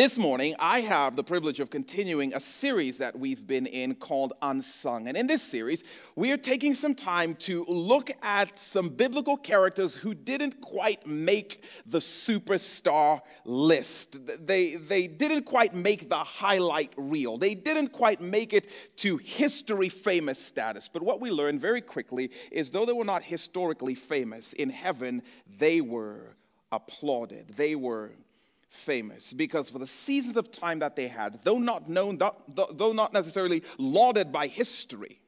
[0.00, 4.32] This morning, I have the privilege of continuing a series that we've been in called
[4.40, 5.08] Unsung.
[5.08, 5.84] And in this series,
[6.16, 11.64] we are taking some time to look at some biblical characters who didn't quite make
[11.84, 14.16] the superstar list.
[14.46, 17.36] They, they didn't quite make the highlight reel.
[17.36, 20.88] They didn't quite make it to history famous status.
[20.88, 25.20] But what we learned very quickly is though they were not historically famous, in heaven,
[25.58, 26.36] they were
[26.72, 27.48] applauded.
[27.48, 28.12] They were
[28.70, 33.12] famous because for the seasons of time that they had, though not known, though not
[33.12, 35.20] necessarily lauded by history,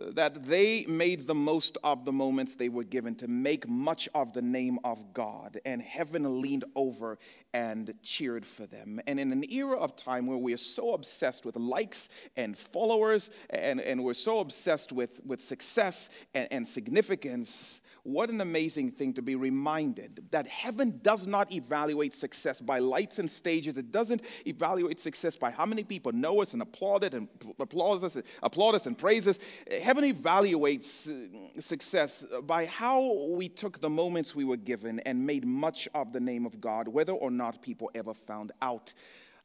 [0.00, 4.08] uh, that they made the most of the moments they were given to make much
[4.14, 7.18] of the name of God, and heaven leaned over
[7.52, 9.00] and cheered for them.
[9.06, 13.30] And in an era of time where we are so obsessed with likes and followers,
[13.50, 19.14] and, and we're so obsessed with, with success and, and significance, what an amazing thing
[19.14, 23.78] to be reminded that heaven does not evaluate success by lights and stages.
[23.78, 27.28] It doesn't evaluate success by how many people know us and applaud it and
[27.60, 29.38] us, applaud us and praise us.
[29.82, 35.46] Heaven evaluates uh, success by how we took the moments we were given and made
[35.46, 38.92] much of the name of God, whether or not people ever found out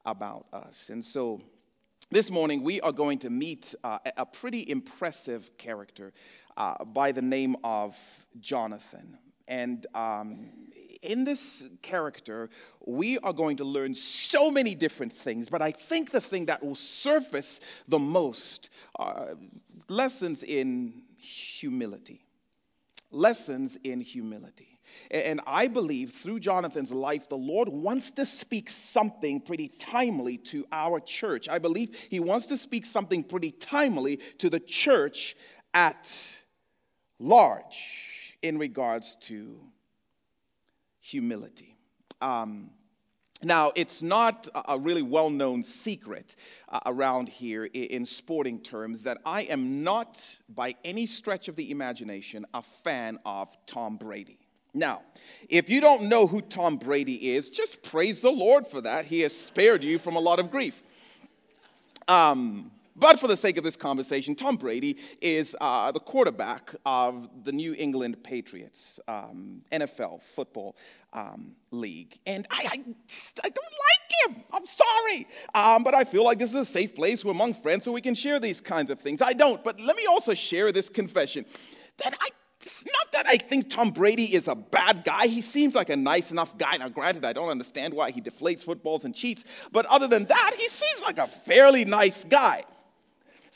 [0.03, 0.89] about us.
[0.89, 1.41] And so
[2.09, 6.13] this morning, we are going to meet uh, a pretty impressive character
[6.57, 7.95] uh, by the name of
[8.41, 9.17] Jonathan.
[9.47, 10.49] And um,
[11.01, 12.49] in this character,
[12.85, 16.63] we are going to learn so many different things, but I think the thing that
[16.63, 19.35] will surface the most are
[19.87, 22.25] lessons in humility.
[23.11, 24.79] Lessons in humility.
[25.11, 30.65] And I believe through Jonathan's life, the Lord wants to speak something pretty timely to
[30.71, 31.47] our church.
[31.47, 35.35] I believe he wants to speak something pretty timely to the church
[35.73, 36.11] at
[37.19, 39.59] large in regards to
[40.99, 41.75] humility.
[42.21, 42.69] Um,
[43.43, 46.35] now, it's not a really well known secret
[46.69, 51.69] uh, around here in sporting terms that I am not, by any stretch of the
[51.69, 54.39] imagination, a fan of Tom Brady.
[54.73, 55.03] Now,
[55.49, 59.05] if you don't know who Tom Brady is, just praise the Lord for that.
[59.05, 60.81] He has spared you from a lot of grief.
[62.07, 67.29] Um, but for the sake of this conversation, Tom Brady is uh, the quarterback of
[67.43, 70.75] the New England Patriots um, NFL football
[71.13, 72.19] um, league.
[72.25, 72.77] And I, I,
[73.43, 74.43] I, don't like him.
[74.51, 75.27] I'm sorry.
[75.53, 77.23] Um, but I feel like this is a safe place.
[77.23, 79.21] We're among friends so we can share these kinds of things.
[79.21, 79.63] I don't.
[79.63, 81.45] But let me also share this confession
[81.97, 82.29] that I
[82.59, 85.27] it's not that I think Tom Brady is a bad guy.
[85.27, 86.75] He seems like a nice enough guy.
[86.77, 90.53] Now, granted, I don't understand why he deflates footballs and cheats, but other than that,
[90.57, 92.65] he seems like a fairly nice guy.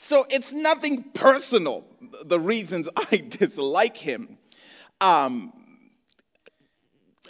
[0.02, 1.84] So it's nothing personal,
[2.24, 4.36] the reasons I dislike him.
[5.00, 5.52] Um,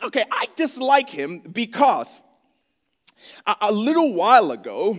[0.03, 2.22] okay, I dislike him because
[3.47, 4.99] a, a little while ago,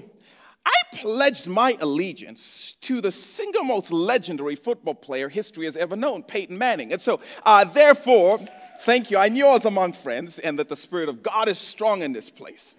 [0.63, 6.21] I pledged my allegiance to the single most legendary football player history has ever known,
[6.21, 6.93] Peyton Manning.
[6.93, 8.39] And so, uh, therefore,
[8.81, 9.17] thank you.
[9.17, 12.13] I knew I was among friends and that the Spirit of God is strong in
[12.13, 12.75] this place.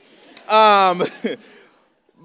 [0.48, 1.04] Um,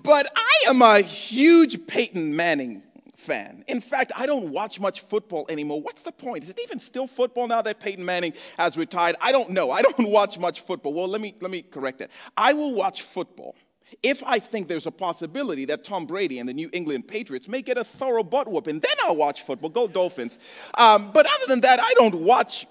[0.04, 2.84] But I am a huge Peyton Manning
[3.16, 3.64] fan.
[3.68, 5.82] In fact, I don't watch much football anymore.
[5.82, 6.44] What's the point?
[6.44, 9.16] Is it even still football now that Peyton Manning has retired?
[9.22, 9.72] I don't know.
[9.72, 10.94] I don't watch much football.
[10.94, 12.12] Well, let me let me correct that.
[12.38, 13.56] I will watch football
[14.04, 17.62] if I think there's a possibility that Tom Brady and the New England Patriots may
[17.62, 19.70] get a thorough butt whooping, then I'll watch football.
[19.70, 20.40] Go Dolphins.
[20.76, 22.68] Um, but other than that, I don't watch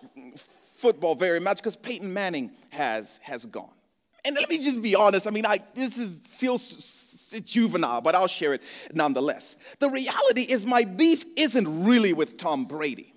[0.76, 3.70] football very much because Peyton Manning has has gone.
[4.24, 5.26] And let me just be honest.
[5.26, 6.58] I mean, I this is still
[7.32, 8.62] it's juvenile, but I'll share it
[8.92, 9.56] nonetheless.
[9.78, 13.14] The reality is, my beef isn't really with Tom Brady.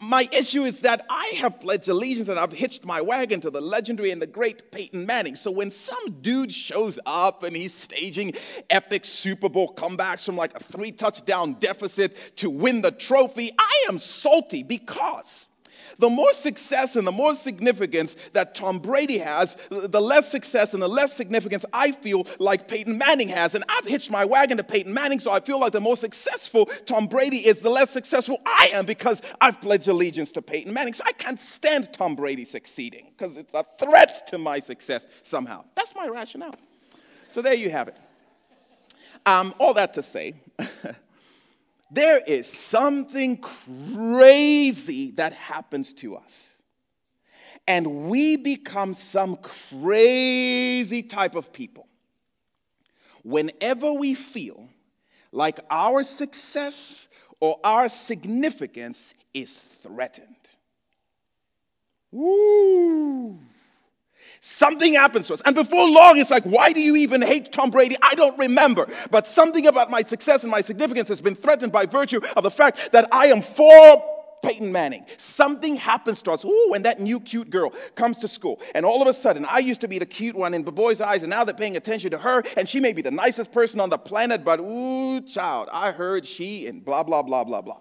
[0.00, 3.60] My issue is that I have pledged allegiance and I've hitched my wagon to the
[3.60, 5.36] legendary and the great Peyton Manning.
[5.36, 8.34] So when some dude shows up and he's staging
[8.70, 13.86] epic Super Bowl comebacks from like a three touchdown deficit to win the trophy, I
[13.88, 15.47] am salty because
[15.98, 20.82] the more success and the more significance that Tom Brady has, the less success and
[20.82, 23.54] the less significance I feel like Peyton Manning has.
[23.54, 26.66] And I've hitched my wagon to Peyton Manning, so I feel like the more successful
[26.86, 30.94] Tom Brady is, the less successful I am because I've pledged allegiance to Peyton Manning.
[30.94, 35.64] So I can't stand Tom Brady succeeding because it's a threat to my success somehow.
[35.74, 36.54] That's my rationale.
[37.30, 37.96] So there you have it.
[39.26, 40.34] Um, all that to say,
[41.90, 46.62] there is something crazy that happens to us.
[47.66, 51.86] And we become some crazy type of people.
[53.22, 54.68] Whenever we feel
[55.32, 57.08] like our success
[57.40, 60.34] or our significance is threatened.
[62.10, 63.38] Woo!
[64.40, 65.42] Something happens to us.
[65.44, 67.96] And before long, it's like, why do you even hate Tom Brady?
[68.02, 68.88] I don't remember.
[69.10, 72.50] But something about my success and my significance has been threatened by virtue of the
[72.50, 74.02] fact that I am for
[74.42, 75.04] Peyton Manning.
[75.16, 76.44] Something happens to us.
[76.44, 78.60] Ooh, and that new cute girl comes to school.
[78.74, 81.00] And all of a sudden, I used to be the cute one in the boys'
[81.00, 83.80] eyes, and now they're paying attention to her, and she may be the nicest person
[83.80, 87.80] on the planet, but ooh, child, I heard she and blah, blah, blah, blah, blah.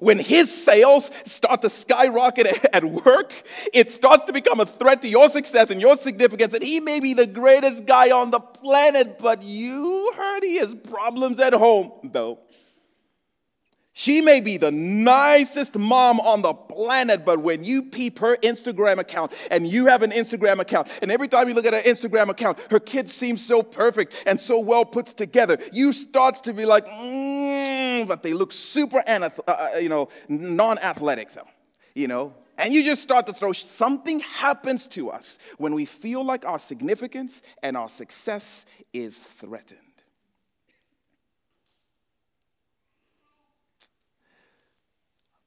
[0.00, 3.32] When his sales start to skyrocket at work,
[3.72, 6.54] it starts to become a threat to your success and your significance.
[6.54, 10.74] And he may be the greatest guy on the planet, but you heard he has
[10.74, 12.38] problems at home, though.
[13.98, 18.98] She may be the nicest mom on the planet, but when you peep her Instagram
[18.98, 22.28] account and you have an Instagram account, and every time you look at her Instagram
[22.28, 26.66] account, her kids seem so perfect and so well put together, you start to be
[26.66, 31.48] like, mm, but they look super, anath- uh, uh you know, non-athletic though,
[31.94, 32.34] you know.
[32.58, 36.58] And you just start to throw, something happens to us when we feel like our
[36.58, 39.85] significance and our success is threatened.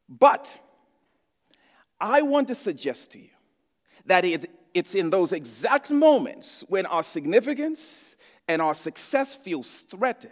[0.10, 0.58] But
[2.02, 3.30] I want to suggest to you
[4.06, 4.26] that
[4.74, 8.16] it's in those exact moments when our significance
[8.48, 10.32] and our success feels threatened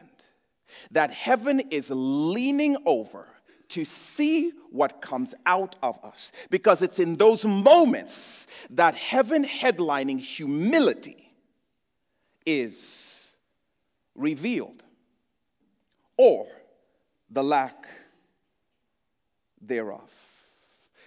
[0.91, 3.27] that heaven is leaning over
[3.69, 6.31] to see what comes out of us.
[6.49, 11.29] Because it's in those moments that heaven headlining humility
[12.45, 13.29] is
[14.15, 14.81] revealed
[16.17, 16.47] or
[17.29, 17.87] the lack
[19.67, 20.11] thereof.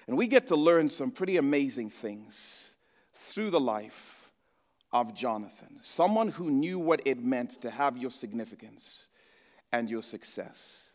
[0.07, 2.69] And we get to learn some pretty amazing things
[3.13, 4.31] through the life
[4.93, 9.07] of Jonathan, someone who knew what it meant to have your significance
[9.73, 10.90] and your success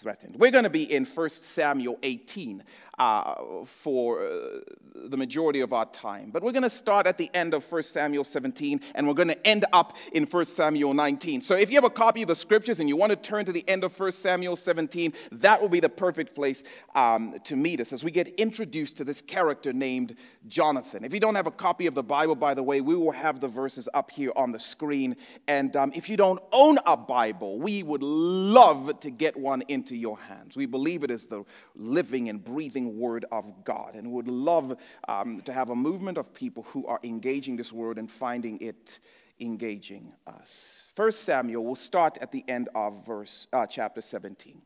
[0.00, 0.36] threatened.
[0.38, 2.64] We're going to be in 1 Samuel 18
[3.00, 4.60] uh, for uh,
[5.06, 6.30] the majority of our time.
[6.30, 9.28] But we're going to start at the end of 1 Samuel 17 and we're going
[9.28, 11.40] to end up in 1 Samuel 19.
[11.40, 13.52] So if you have a copy of the scriptures and you want to turn to
[13.52, 16.62] the end of 1 Samuel 17, that will be the perfect place
[16.94, 21.02] um, to meet us as we get introduced to this character named Jonathan.
[21.02, 23.40] If you don't have a copy of the Bible, by the way, we will have
[23.40, 25.16] the verses up here on the screen.
[25.48, 29.89] And um, if you don't own a Bible, we would love to get one into
[29.96, 30.56] your hands.
[30.56, 31.44] We believe it is the
[31.74, 34.76] living and breathing word of God and would love
[35.08, 38.98] um, to have a movement of people who are engaging this word and finding it
[39.40, 40.88] engaging us.
[40.94, 44.60] First Samuel, we'll start at the end of verse uh, chapter 17.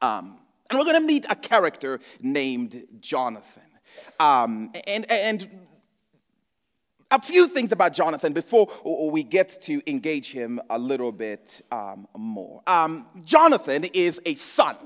[0.00, 0.38] Um,
[0.70, 3.62] and we're going to meet a character named Jonathan.
[4.20, 5.48] Um, and, and
[7.10, 8.68] a few things about Jonathan before
[9.10, 12.62] we get to engage him a little bit um, more.
[12.66, 14.76] Um, Jonathan is a son.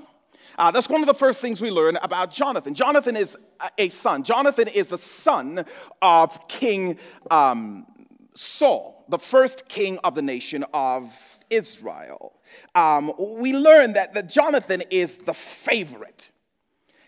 [0.59, 2.75] Uh, that's one of the first things we learn about Jonathan.
[2.75, 3.37] Jonathan is
[3.79, 4.23] a son.
[4.23, 5.65] Jonathan is the son
[6.01, 6.99] of King
[7.31, 7.87] um,
[8.35, 11.13] Saul, the first king of the nation of
[11.51, 12.35] Israel.
[12.75, 16.31] Um, we learn that, that Jonathan is the favorite.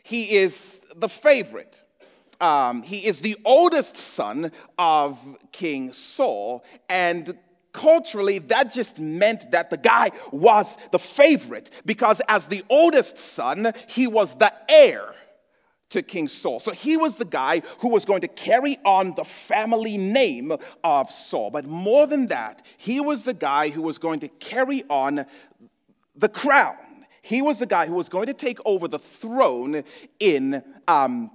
[0.02, 1.83] He is the favorite.
[2.44, 5.18] Um, he is the oldest son of
[5.50, 7.38] King Saul, and
[7.72, 13.72] culturally, that just meant that the guy was the favorite because, as the oldest son,
[13.88, 15.14] he was the heir
[15.88, 16.60] to King Saul.
[16.60, 20.52] So he was the guy who was going to carry on the family name
[20.84, 21.50] of Saul.
[21.50, 25.24] But more than that, he was the guy who was going to carry on
[26.14, 26.76] the crown.
[27.22, 29.82] He was the guy who was going to take over the throne
[30.20, 31.30] in, um,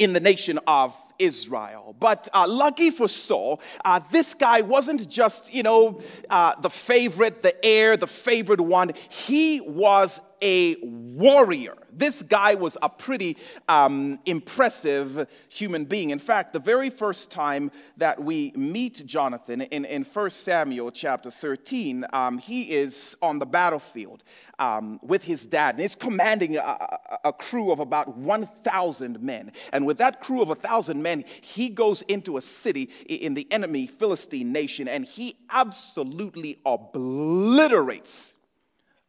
[0.00, 1.94] in the nation of Israel.
[2.00, 7.42] But uh, lucky for Saul, uh, this guy wasn't just, you know, uh, the favorite,
[7.42, 8.92] the heir, the favored one.
[9.08, 11.76] He was a warrior.
[11.92, 13.36] This guy was a pretty
[13.68, 16.10] um, impressive human being.
[16.10, 21.30] In fact, the very first time that we meet Jonathan in, in 1 Samuel chapter
[21.30, 24.22] 13, um, he is on the battlefield
[24.58, 29.52] um, with his dad, and he's commanding a, a, a crew of about 1,000 men.
[29.72, 31.09] And with that crew of 1,000 men,
[31.40, 38.34] he goes into a city in the enemy Philistine nation, and he absolutely obliterates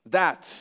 [0.08, 0.54] that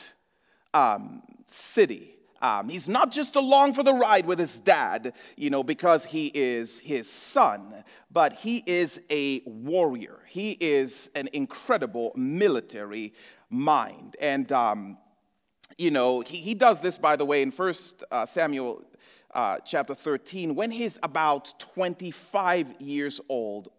[0.73, 2.15] um, city.
[2.41, 6.31] Um, he's not just along for the ride with his dad, you know, because he
[6.33, 10.19] is his son, but he is a warrior.
[10.27, 13.13] He is an incredible military
[13.51, 14.15] mind.
[14.19, 14.97] And, um,
[15.77, 18.83] you know, he, he does this, by the way, in First uh, Samuel
[19.33, 23.69] uh, chapter 13 when he's about 25 years old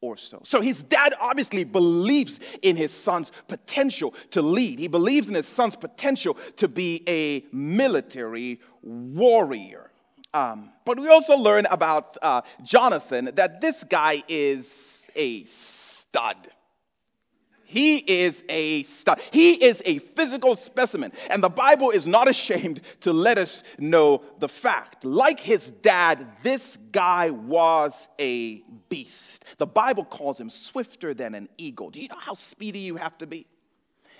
[0.00, 0.40] or so.
[0.42, 4.78] So his dad obviously believes in his son's potential to lead.
[4.78, 9.90] He believes in his son's potential to be a military warrior.
[10.34, 16.36] Um, but we also learn about uh, Jonathan that this guy is a stud.
[17.72, 19.18] He is a stud.
[19.30, 21.10] He is a physical specimen.
[21.30, 25.06] And the Bible is not ashamed to let us know the fact.
[25.06, 28.56] Like his dad, this guy was a
[28.90, 29.46] beast.
[29.56, 31.88] The Bible calls him swifter than an eagle.
[31.88, 33.46] Do you know how speedy you have to be?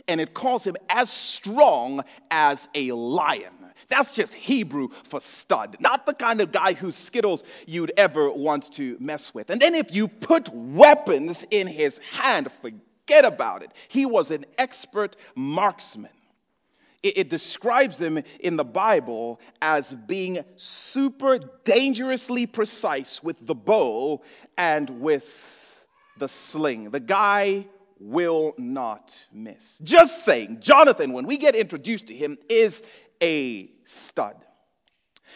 [0.08, 3.52] And it calls him as strong as a lion.
[3.88, 8.72] That's just Hebrew for stud, not the kind of guy whose Skittles you'd ever want
[8.72, 9.50] to mess with.
[9.50, 12.80] And then if you put weapons in his hand, forget
[13.24, 13.70] about it.
[13.88, 16.10] He was an expert marksman.
[17.02, 24.22] It, it describes him in the Bible as being super dangerously precise with the bow
[24.56, 25.86] and with
[26.18, 26.90] the sling.
[26.90, 27.66] The guy
[27.98, 29.78] will not miss.
[29.82, 32.82] Just saying, Jonathan, when we get introduced to him, is
[33.22, 34.36] a stud.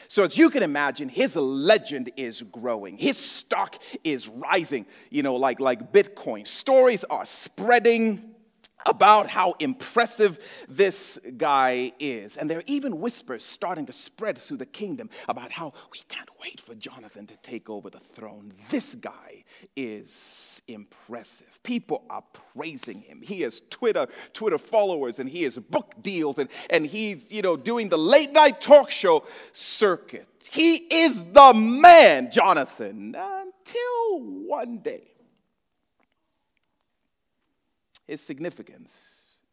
[0.08, 2.96] So, as you can imagine, his legend is growing.
[2.96, 6.46] His stock is rising, you know, like, like Bitcoin.
[6.46, 8.35] Stories are spreading
[8.84, 12.36] about how impressive this guy is.
[12.36, 16.28] And there are even whispers starting to spread through the kingdom about how we can't
[16.40, 18.52] wait for Jonathan to take over the throne.
[18.68, 21.58] This guy is impressive.
[21.62, 22.22] People are
[22.54, 23.22] praising him.
[23.22, 27.56] He has Twitter, Twitter followers, and he has book deals, and, and he's, you know,
[27.56, 30.28] doing the late night talk show circuit.
[30.50, 35.15] He is the man, Jonathan, until one day
[38.06, 38.92] his significance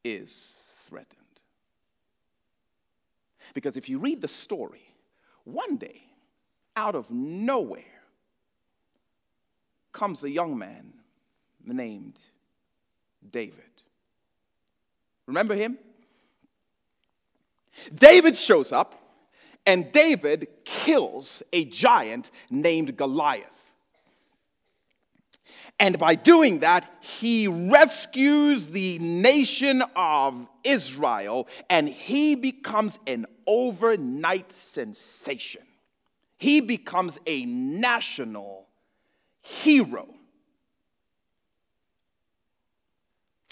[0.03, 0.57] is
[0.87, 1.19] threatened.
[3.53, 4.87] Because if you read the story,
[5.43, 6.03] one day,
[6.75, 7.83] out of nowhere,
[9.91, 10.93] comes a young man
[11.63, 12.17] named
[13.31, 13.61] David.
[15.27, 15.77] Remember him?
[17.93, 18.99] David shows up,
[19.65, 23.62] and David kills a giant named Goliath.
[25.79, 34.51] And by doing that, he rescues the nation of Israel and he becomes an overnight
[34.51, 35.63] sensation.
[36.37, 38.67] He becomes a national
[39.41, 40.07] hero.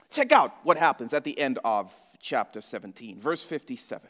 [0.10, 4.08] Check out what happens at the end of chapter 17, verse 57.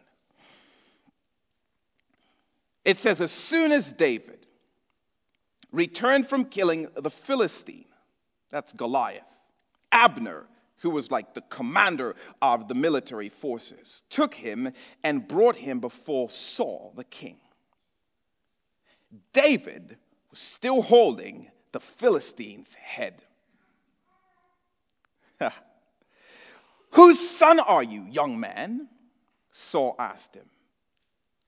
[2.84, 4.48] It says, As soon as David
[5.72, 7.86] returned from killing the Philistine,
[8.50, 9.24] that's Goliath.
[9.92, 10.48] Abner,
[10.78, 14.72] who was like the commander of the military forces, took him
[15.04, 17.38] and brought him before Saul, the king.
[19.34, 19.98] David
[20.30, 23.22] was still holding the Philistine's head.
[26.92, 28.88] Whose son are you, young man?
[29.52, 30.50] Saul asked him.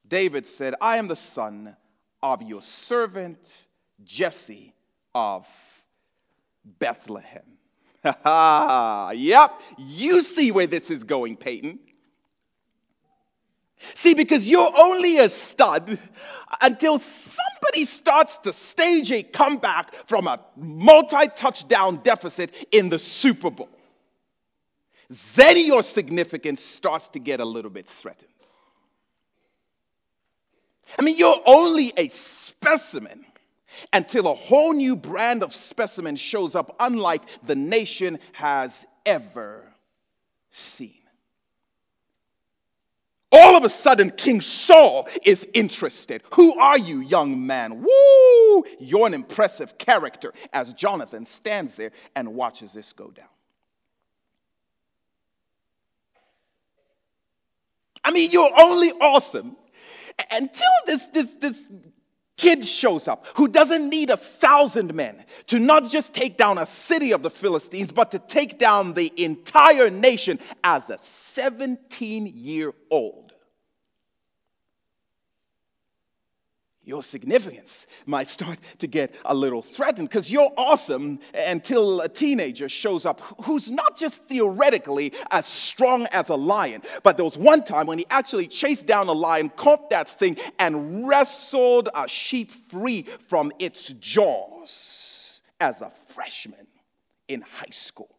[0.08, 1.76] David said, I am the son
[2.22, 3.63] of your servant
[4.04, 4.74] Jesse
[5.14, 5.48] of
[6.64, 7.44] Bethlehem.
[9.16, 11.80] yep, you see where this is going, Peyton.
[13.96, 15.98] See, because you're only a stud
[16.62, 23.52] until somebody starts to stage a comeback from a multi touchdown deficit in the Super
[23.52, 23.70] Bowl.
[25.36, 28.30] Then your significance starts to get a little bit threatened.
[30.98, 33.26] I mean, you're only a specimen
[33.92, 39.64] until a whole new brand of specimen shows up, unlike the nation has ever
[40.52, 41.00] seen.
[43.32, 46.22] All of a sudden, King Saul is interested.
[46.34, 47.82] Who are you, young man?
[47.82, 48.64] Woo!
[48.80, 53.26] You're an impressive character as Jonathan stands there and watches this go down.
[58.04, 59.56] I mean, you're only awesome
[60.30, 61.64] until this, this, this
[62.38, 66.66] kid shows up who doesn't need a thousand men to not just take down a
[66.66, 72.74] city of the Philistines, but to take down the entire nation as a 17 year
[72.92, 73.23] old.
[76.86, 82.68] Your significance might start to get a little threatened because you're awesome until a teenager
[82.68, 87.64] shows up who's not just theoretically as strong as a lion, but there was one
[87.64, 92.52] time when he actually chased down a lion, caught that thing, and wrestled a sheep
[92.52, 96.68] free from its jaws as a freshman
[97.28, 98.13] in high school.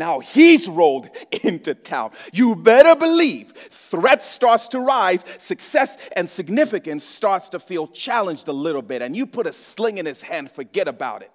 [0.00, 1.10] Now he's rolled
[1.44, 2.12] into town.
[2.32, 8.52] You better believe threat starts to rise, success and significance starts to feel challenged a
[8.52, 11.30] little bit, and you put a sling in his hand, forget about it.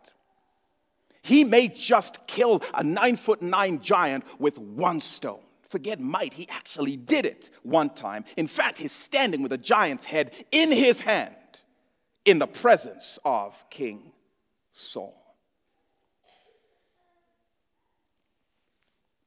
[1.21, 5.43] He may just kill a nine foot nine giant with one stone.
[5.69, 8.25] forget might, he actually did it one time.
[8.35, 11.35] In fact, he's standing with a giant's head in his hand
[12.23, 14.11] in the presence of King
[14.71, 15.24] Saul.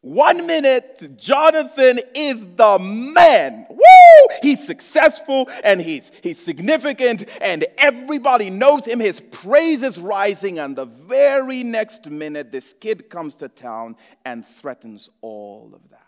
[0.01, 3.67] One minute, Jonathan is the man.
[3.69, 4.37] Woo!
[4.43, 9.01] He's successful and he's, he's significant, and everybody knows him.
[9.01, 10.61] His praise is rising.
[10.61, 16.03] And the very next minute, this kid comes to town and threatens all of that.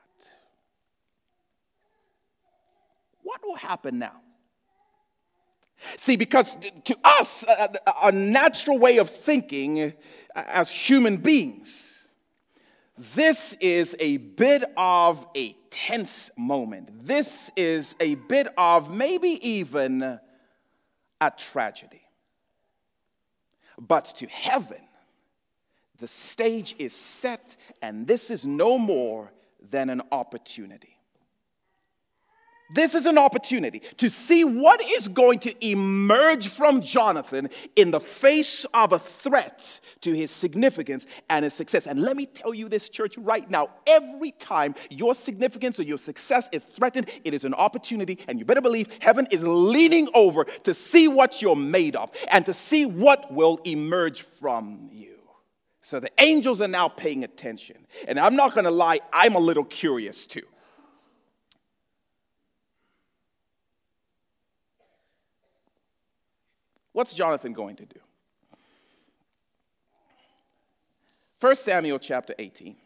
[3.22, 4.20] What will happen now?
[5.96, 9.92] See, because to us, uh, uh, a, natural way of thinking uh,
[10.34, 11.89] as human beings,
[13.14, 17.06] this is a bit of a tense moment.
[17.06, 20.02] This is a bit of maybe even
[21.20, 22.02] a tragedy.
[23.78, 24.82] But to heaven,
[25.98, 29.32] the stage is set, and this is no more
[29.70, 30.99] than an opportunity.
[32.72, 38.00] This is an opportunity to see what is going to emerge from Jonathan in the
[38.00, 41.86] face of a threat to his significance and his success.
[41.86, 45.98] And let me tell you this, church, right now every time your significance or your
[45.98, 48.18] success is threatened, it is an opportunity.
[48.28, 52.46] And you better believe heaven is leaning over to see what you're made of and
[52.46, 55.16] to see what will emerge from you.
[55.82, 57.86] So the angels are now paying attention.
[58.06, 60.42] And I'm not going to lie, I'm a little curious too.
[66.92, 68.00] What's Jonathan going to do?
[71.40, 72.76] 1 Samuel chapter 18.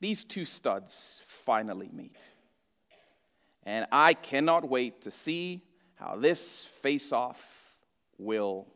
[0.00, 2.16] These two studs finally meet.
[3.64, 5.62] And I cannot wait to see
[5.94, 7.38] how this face off
[8.18, 8.66] will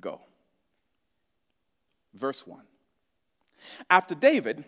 [0.00, 0.20] go.
[2.14, 2.62] Verse 1.
[3.90, 4.64] After David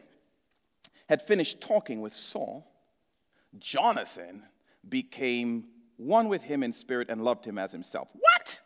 [1.09, 2.67] had finished talking with Saul,
[3.59, 4.43] Jonathan
[4.89, 5.65] became
[5.97, 8.09] one with him in spirit and loved him as himself.
[8.13, 8.61] What?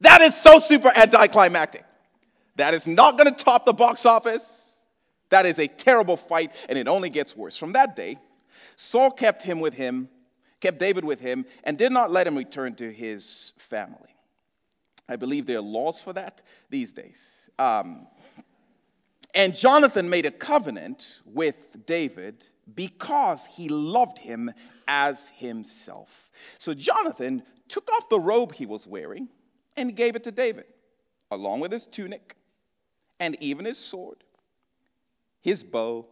[0.00, 1.84] That is so super anticlimactic.
[2.56, 4.78] That is not going to top the box office.
[5.28, 7.56] That is a terrible fight, and it only gets worse.
[7.56, 8.18] From that day,
[8.76, 10.08] Saul kept him with him,
[10.60, 14.16] kept David with him, and did not let him return to his family.
[15.08, 17.48] I believe there are laws for that these days.
[17.58, 18.06] Um,
[19.34, 24.52] and Jonathan made a covenant with David because he loved him
[24.88, 26.30] as himself.
[26.58, 29.28] So Jonathan took off the robe he was wearing
[29.76, 30.64] and gave it to David,
[31.30, 32.36] along with his tunic
[33.18, 34.24] and even his sword,
[35.40, 36.06] his bow,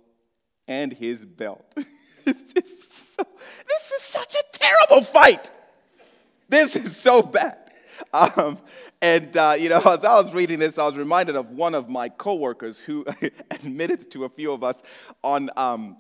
[0.69, 1.65] and his belt.
[2.25, 3.25] this, is so,
[3.67, 5.51] this is such a terrible fight.
[6.49, 7.59] This is so bad.
[8.13, 8.59] Um,
[9.01, 11.89] and, uh, you know, as I was reading this, I was reminded of one of
[11.89, 13.05] my coworkers who
[13.51, 14.81] admitted to a few of us
[15.25, 15.97] on, um,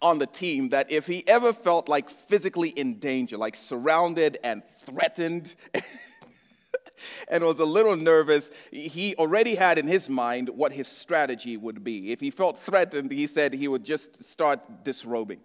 [0.00, 4.62] on the team that if he ever felt like physically in danger, like surrounded and
[4.64, 5.54] threatened,
[7.28, 11.84] and was a little nervous, he already had in his mind what his strategy would
[11.84, 12.10] be.
[12.10, 15.40] If he felt threatened, he said he would just start disrobing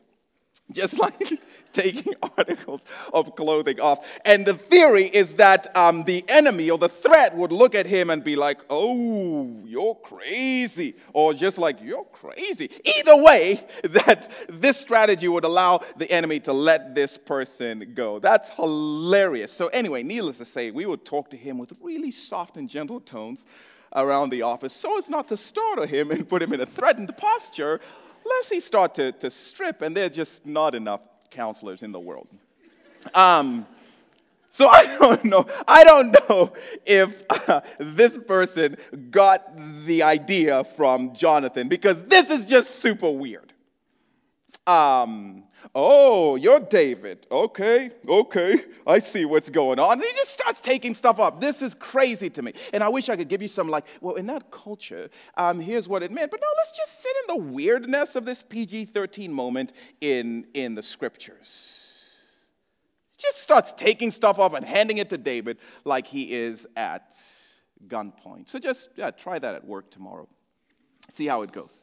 [0.71, 1.39] just like
[1.73, 4.19] taking articles of clothing off.
[4.26, 8.10] And the theory is that um, the enemy or the threat would look at him
[8.10, 12.69] and be like, oh, you're crazy, or just like, you're crazy.
[12.86, 18.19] Either way, that this strategy would allow the enemy to let this person go.
[18.19, 19.52] That's hilarious.
[19.52, 22.99] So, anyway, needless to say, we would talk to him with really soft and gentle
[22.99, 23.43] tones
[23.95, 27.15] around the office so as not to startle him and put him in a threatened
[27.15, 27.80] posture
[28.25, 31.99] lest he start to, to strip, and there are just not enough counselors in the
[31.99, 32.27] world.
[33.13, 33.65] Um,
[34.49, 35.47] so I don't know.
[35.67, 36.53] I don't know
[36.86, 38.77] if uh, this person
[39.09, 39.51] got
[39.86, 43.51] the idea from Jonathan because this is just super weird.
[44.67, 47.26] Um, Oh, you're David.
[47.32, 48.63] Okay, okay.
[48.86, 49.93] I see what's going on.
[49.93, 51.39] And he just starts taking stuff up.
[51.39, 52.54] This is crazy to me.
[52.73, 55.88] And I wish I could give you some, like, well, in that culture, um, here's
[55.88, 56.32] what it meant.
[56.32, 59.71] But no, let's just sit in the weirdness of this PG 13 moment
[60.02, 61.80] in, in the scriptures.
[63.17, 67.15] Just starts taking stuff off and handing it to David like he is at
[67.88, 68.49] gunpoint.
[68.49, 70.28] So just yeah, try that at work tomorrow.
[71.10, 71.73] See how it goes.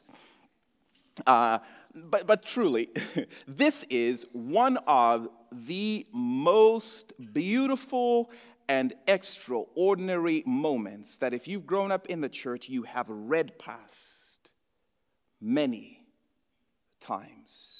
[1.25, 1.59] Uh,
[1.95, 2.89] but, but truly,
[3.47, 8.31] this is one of the most beautiful
[8.67, 14.49] and extraordinary moments that if you've grown up in the church, you have read past
[15.41, 16.05] many
[16.99, 17.71] times.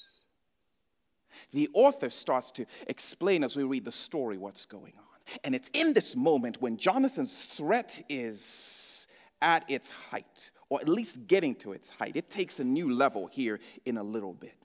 [1.52, 5.40] The author starts to explain as we read the story what's going on.
[5.44, 9.08] And it's in this moment when Jonathan's threat is
[9.42, 12.16] at its height or at least getting to its height.
[12.16, 14.56] It takes a new level here in a little bit.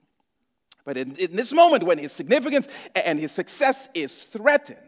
[0.85, 4.79] But in, in this moment, when his significance and his success is threatened,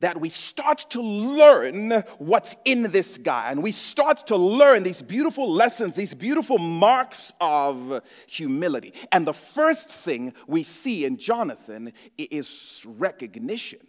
[0.00, 5.00] that we start to learn what's in this guy and we start to learn these
[5.00, 8.92] beautiful lessons, these beautiful marks of humility.
[9.10, 13.80] And the first thing we see in Jonathan is recognition.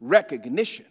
[0.00, 0.86] Recognition.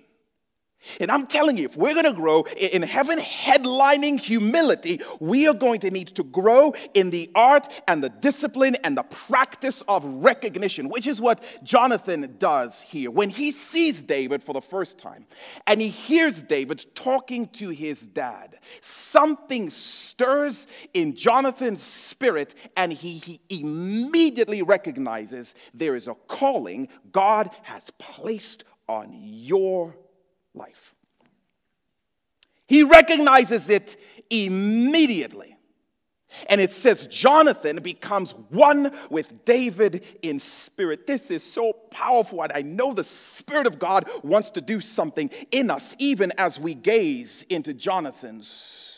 [0.99, 5.53] And I'm telling you, if we're going to grow in heaven headlining humility, we are
[5.53, 10.05] going to need to grow in the art and the discipline and the practice of
[10.05, 13.11] recognition, which is what Jonathan does here.
[13.11, 15.25] When he sees David for the first time
[15.67, 23.17] and he hears David talking to his dad, something stirs in Jonathan's spirit and he,
[23.17, 29.95] he immediately recognizes there is a calling God has placed on your
[30.53, 30.95] life.
[32.67, 33.97] He recognizes it
[34.29, 35.55] immediately.
[36.47, 41.07] And it says Jonathan becomes one with David in spirit.
[41.07, 42.43] This is so powerful.
[42.43, 46.59] And I know the Spirit of God wants to do something in us, even as
[46.59, 48.88] we gaze into Jonathan's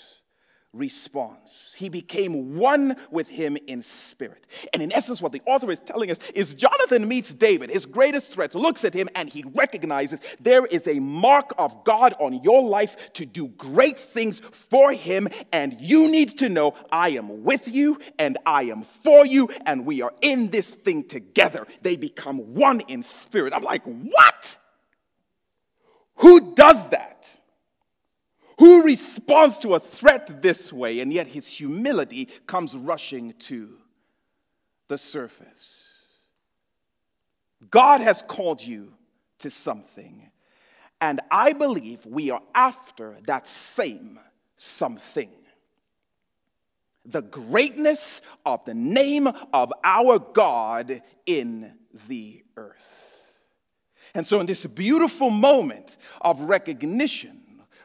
[0.73, 1.73] response.
[1.75, 4.47] He became one with him in spirit.
[4.73, 8.31] And in essence, what the author is telling us is Jonathan meets David, his greatest
[8.31, 12.63] threat, looks at him, and he recognizes there is a mark of God on your
[12.63, 15.27] life to do great things for him.
[15.51, 19.86] And you need to know I am with you and I am for you, and
[19.86, 21.67] we are in this thing together.
[21.81, 23.53] They become one in spirit.
[23.53, 24.55] I'm like, what?
[26.15, 27.29] Who does that?
[28.62, 33.76] Who responds to a threat this way, and yet his humility comes rushing to
[34.88, 35.84] the surface?
[37.71, 38.93] God has called you
[39.39, 40.30] to something,
[41.02, 44.19] and I believe we are after that same
[44.58, 45.32] something.
[47.04, 51.74] The greatness of the name of our God in
[52.08, 53.39] the earth.
[54.13, 57.40] And so, in this beautiful moment of recognition,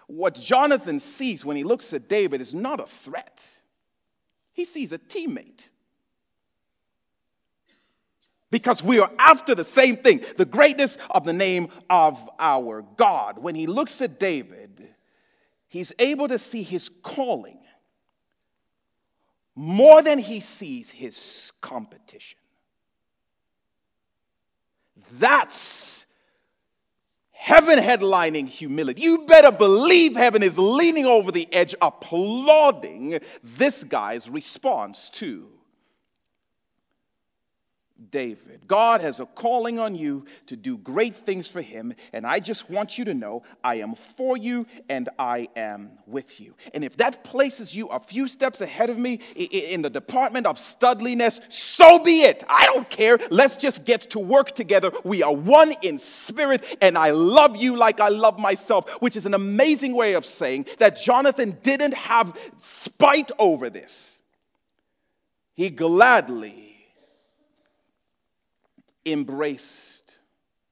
[0.06, 3.44] what Jonathan sees when he looks at David is not a threat,
[4.52, 5.66] he sees a teammate.
[8.50, 13.38] Because we are after the same thing the greatness of the name of our God.
[13.38, 14.88] When he looks at David,
[15.68, 17.58] he's able to see his calling
[19.56, 22.38] more than he sees his competition.
[25.12, 26.05] That's
[27.36, 29.02] heaven headlining humility.
[29.02, 35.48] You better believe heaven is leaning over the edge, applauding this guy's response to
[38.10, 38.60] David.
[38.66, 42.70] God has a calling on you to do great things for him, and I just
[42.70, 46.54] want you to know I am for you and I am with you.
[46.74, 50.58] And if that places you a few steps ahead of me in the department of
[50.58, 52.44] studliness, so be it.
[52.48, 53.18] I don't care.
[53.30, 54.92] Let's just get to work together.
[55.04, 59.26] We are one in spirit, and I love you like I love myself, which is
[59.26, 64.16] an amazing way of saying that Jonathan didn't have spite over this.
[65.54, 66.75] He gladly
[69.06, 70.14] embraced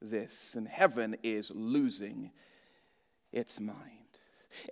[0.01, 2.31] this, and heaven is losing
[3.31, 3.91] its mind.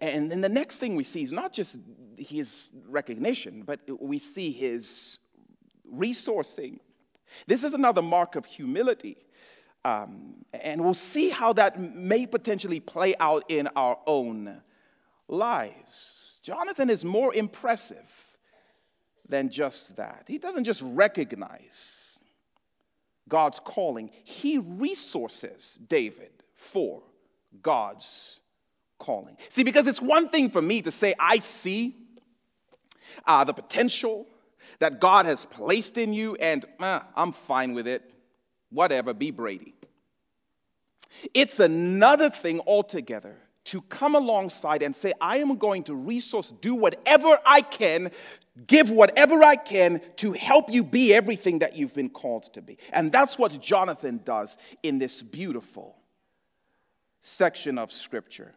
[0.01, 1.79] And then the next thing we see is not just
[2.17, 5.19] his recognition, but we see his
[5.91, 6.79] resourcing.
[7.47, 9.17] This is another mark of humility.
[9.85, 14.61] Um, and we'll see how that may potentially play out in our own
[15.27, 16.39] lives.
[16.41, 18.09] Jonathan is more impressive
[19.27, 20.23] than just that.
[20.27, 22.02] He doesn't just recognize
[23.29, 27.03] God's calling, he resources David for
[27.61, 28.39] God's
[28.99, 29.37] calling.
[29.49, 31.95] See, because it's one thing for me to say, I see
[33.25, 34.27] uh, the potential
[34.79, 38.13] that God has placed in you, and uh, I'm fine with it.
[38.69, 39.73] Whatever, be Brady.
[41.33, 46.75] It's another thing altogether to come alongside and say, I am going to resource, do
[46.75, 48.11] whatever I can
[48.67, 52.77] give whatever I can to help you be everything that you've been called to be.
[52.91, 55.95] And that's what Jonathan does in this beautiful
[57.21, 58.51] section of Scripture.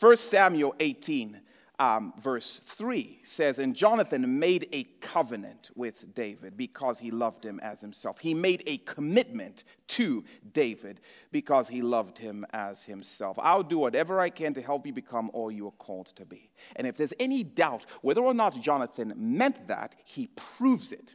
[0.00, 1.40] 1 Samuel 18
[1.80, 7.60] um, verse 3 says, And Jonathan made a covenant with David because he loved him
[7.60, 8.18] as himself.
[8.18, 13.38] He made a commitment to David because he loved him as himself.
[13.40, 16.50] I'll do whatever I can to help you become all you are called to be.
[16.74, 21.14] And if there's any doubt whether or not Jonathan meant that, he proves it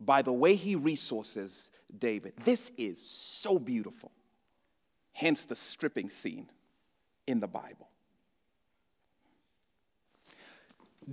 [0.00, 2.32] by the way he resources David.
[2.42, 4.12] This is so beautiful.
[5.12, 6.48] Hence the stripping scene
[7.26, 7.89] in the Bible.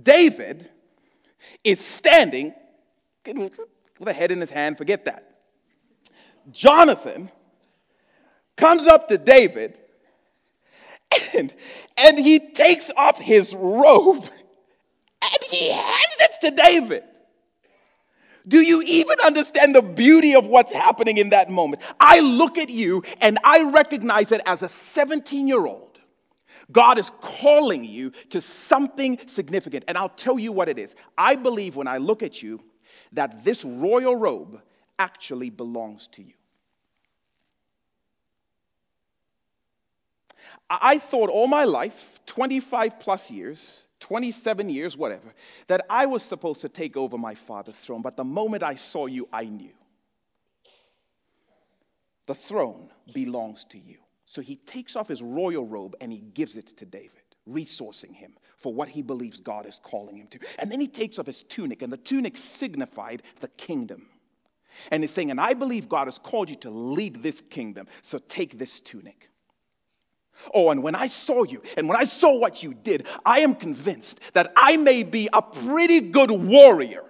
[0.00, 0.68] David
[1.64, 2.54] is standing
[3.26, 3.58] with
[4.06, 5.24] a head in his hand, forget that.
[6.50, 7.30] Jonathan
[8.56, 9.78] comes up to David
[11.34, 11.54] and,
[11.96, 14.24] and he takes off his robe
[15.22, 17.04] and he hands it to David.
[18.46, 21.82] Do you even understand the beauty of what's happening in that moment?
[22.00, 25.87] I look at you and I recognize it as a 17 year old.
[26.70, 29.84] God is calling you to something significant.
[29.88, 30.94] And I'll tell you what it is.
[31.16, 32.60] I believe when I look at you
[33.12, 34.60] that this royal robe
[34.98, 36.34] actually belongs to you.
[40.68, 45.32] I thought all my life, 25 plus years, 27 years, whatever,
[45.66, 48.02] that I was supposed to take over my father's throne.
[48.02, 49.72] But the moment I saw you, I knew.
[52.26, 53.96] The throne belongs to you.
[54.30, 58.34] So he takes off his royal robe and he gives it to David, resourcing him
[58.58, 60.38] for what he believes God is calling him to.
[60.58, 64.06] And then he takes off his tunic, and the tunic signified the kingdom.
[64.90, 68.18] And he's saying, And I believe God has called you to lead this kingdom, so
[68.18, 69.30] take this tunic.
[70.52, 73.54] Oh, and when I saw you and when I saw what you did, I am
[73.54, 77.04] convinced that I may be a pretty good warrior,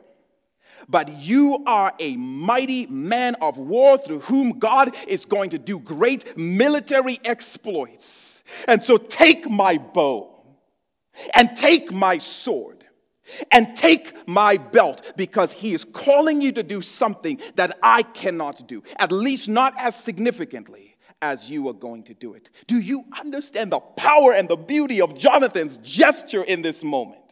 [0.88, 5.78] but you are a mighty man of war through whom God is going to do
[5.78, 8.42] great military exploits.
[8.66, 10.34] And so take my bow
[11.34, 12.84] and take my sword
[13.52, 18.66] and take my belt because he is calling you to do something that I cannot
[18.66, 22.48] do, at least not as significantly as you are going to do it.
[22.66, 27.27] Do you understand the power and the beauty of Jonathan's gesture in this moment?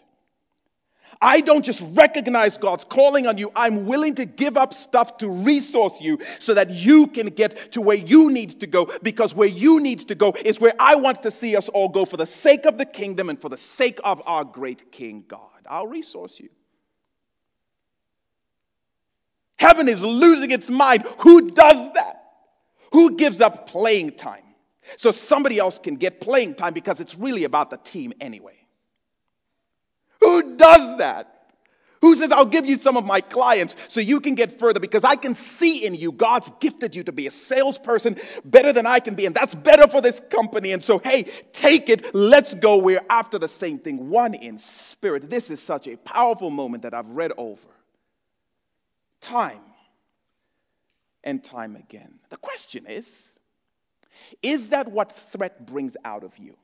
[1.20, 3.50] I don't just recognize God's calling on you.
[3.56, 7.80] I'm willing to give up stuff to resource you so that you can get to
[7.80, 11.22] where you need to go because where you need to go is where I want
[11.22, 13.98] to see us all go for the sake of the kingdom and for the sake
[14.04, 15.40] of our great King God.
[15.68, 16.50] I'll resource you.
[19.56, 21.02] Heaven is losing its mind.
[21.20, 22.22] Who does that?
[22.92, 24.42] Who gives up playing time
[24.96, 28.55] so somebody else can get playing time because it's really about the team anyway?
[30.20, 31.32] Who does that?
[32.02, 35.02] Who says, I'll give you some of my clients so you can get further because
[35.02, 39.00] I can see in you God's gifted you to be a salesperson better than I
[39.00, 40.72] can be, and that's better for this company.
[40.72, 42.76] And so, hey, take it, let's go.
[42.76, 45.30] We're after the same thing, one in spirit.
[45.30, 47.60] This is such a powerful moment that I've read over
[49.20, 49.60] time
[51.24, 52.20] and time again.
[52.30, 53.32] The question is
[54.42, 56.56] is that what threat brings out of you?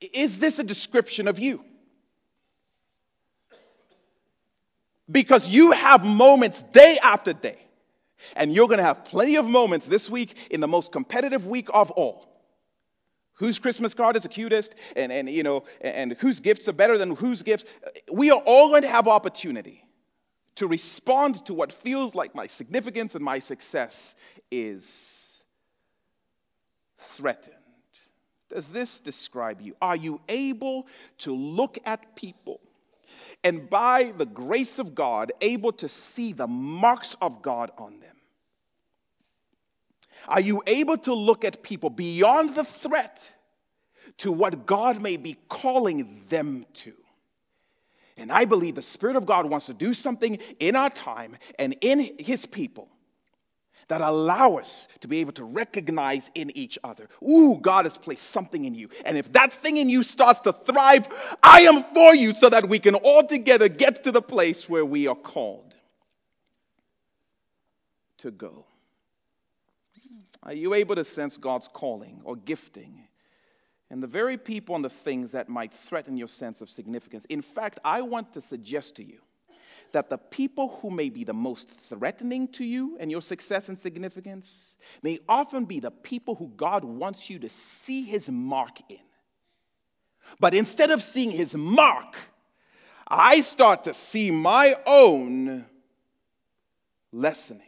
[0.00, 1.64] Is this a description of you?
[5.10, 7.58] Because you have moments day after day,
[8.34, 11.68] and you're going to have plenty of moments this week in the most competitive week
[11.72, 12.36] of all
[13.36, 16.98] whose Christmas card is the cutest, and, and you know, and whose gifts are better
[16.98, 17.64] than whose gifts.
[18.10, 19.84] We are all going to have opportunity
[20.56, 24.14] to respond to what feels like my significance and my success
[24.50, 25.42] is
[26.96, 27.55] threatened.
[28.48, 29.74] Does this describe you?
[29.82, 30.86] Are you able
[31.18, 32.60] to look at people
[33.44, 38.16] and by the grace of God, able to see the marks of God on them?
[40.28, 43.30] Are you able to look at people beyond the threat
[44.18, 46.94] to what God may be calling them to?
[48.16, 51.76] And I believe the Spirit of God wants to do something in our time and
[51.80, 52.88] in His people
[53.88, 57.08] that allow us to be able to recognize in each other.
[57.22, 58.88] Ooh, God has placed something in you.
[59.04, 61.08] And if that thing in you starts to thrive,
[61.42, 64.84] I am for you so that we can all together get to the place where
[64.84, 65.74] we are called
[68.18, 68.64] to go.
[70.42, 73.02] Are you able to sense God's calling or gifting?
[73.90, 77.24] And the very people and the things that might threaten your sense of significance.
[77.26, 79.20] In fact, I want to suggest to you
[79.96, 83.78] that the people who may be the most threatening to you and your success and
[83.78, 88.98] significance may often be the people who God wants you to see his mark in.
[90.38, 92.14] But instead of seeing his mark,
[93.08, 95.64] I start to see my own
[97.10, 97.62] lessening.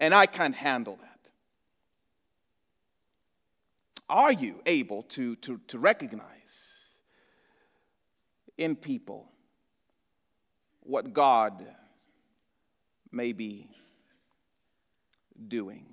[0.00, 1.30] And I can't handle that.
[4.08, 6.24] Are you able to, to, to recognize
[8.58, 9.30] in people
[10.86, 11.66] what God
[13.10, 13.68] may be
[15.48, 15.86] doing?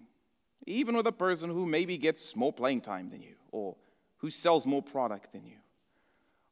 [0.65, 3.75] Even with a person who maybe gets more playing time than you, or
[4.17, 5.57] who sells more product than you,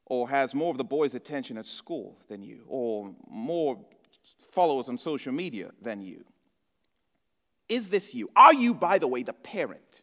[0.06, 3.78] or has more of the boys' attention at school than you, or more
[4.50, 6.24] followers on social media than you.
[7.68, 8.28] Is this you?
[8.36, 10.02] Are you, by the way, the parent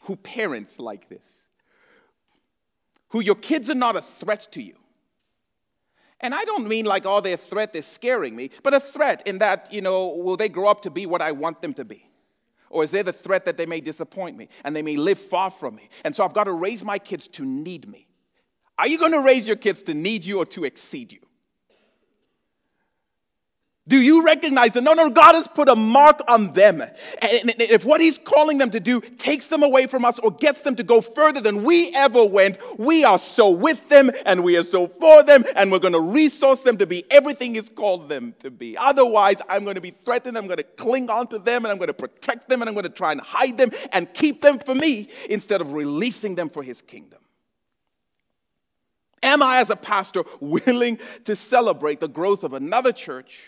[0.00, 1.48] who parents like this,
[3.08, 4.76] who your kids are not a threat to you.
[6.20, 9.38] And I don't mean like, oh, they're threat, they're scaring me, but a threat in
[9.38, 12.06] that, you know, will they grow up to be what I want them to be?
[12.68, 15.50] Or is there the threat that they may disappoint me and they may live far
[15.50, 15.88] from me?
[16.04, 18.06] And so I've got to raise my kids to need me.
[18.78, 21.20] Are you going to raise your kids to need you or to exceed you?
[23.88, 24.84] Do you recognize that?
[24.84, 26.80] No, no, God has put a mark on them.
[26.82, 30.60] And if what He's calling them to do takes them away from us or gets
[30.60, 34.56] them to go further than we ever went, we are so with them and we
[34.58, 38.08] are so for them and we're going to resource them to be everything He's called
[38.08, 38.76] them to be.
[38.76, 40.36] Otherwise, I'm going to be threatened.
[40.36, 42.74] I'm going to cling on to them and I'm going to protect them and I'm
[42.74, 46.50] going to try and hide them and keep them for me instead of releasing them
[46.50, 47.18] for His kingdom.
[49.22, 53.40] Am I, as a pastor, willing to celebrate the growth of another church?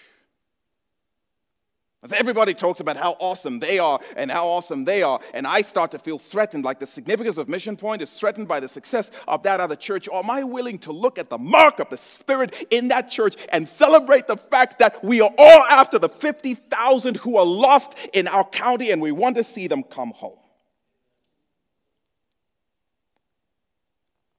[2.10, 5.92] Everybody talks about how awesome they are and how awesome they are, and I start
[5.92, 9.44] to feel threatened, like the significance of Mission Point is threatened by the success of
[9.44, 10.08] that other church.
[10.08, 13.36] Or am I willing to look at the mark of the Spirit in that church
[13.50, 18.26] and celebrate the fact that we are all after the 50,000 who are lost in
[18.26, 20.41] our county and we want to see them come home?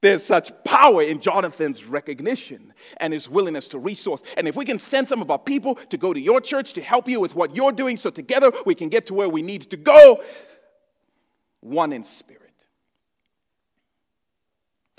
[0.04, 4.22] There's such power in Jonathan's recognition and his willingness to resource.
[4.36, 6.82] And if we can send some of our people to go to your church to
[6.82, 9.62] help you with what you're doing, so together we can get to where we need
[9.62, 10.22] to go,
[11.62, 12.66] one in spirit.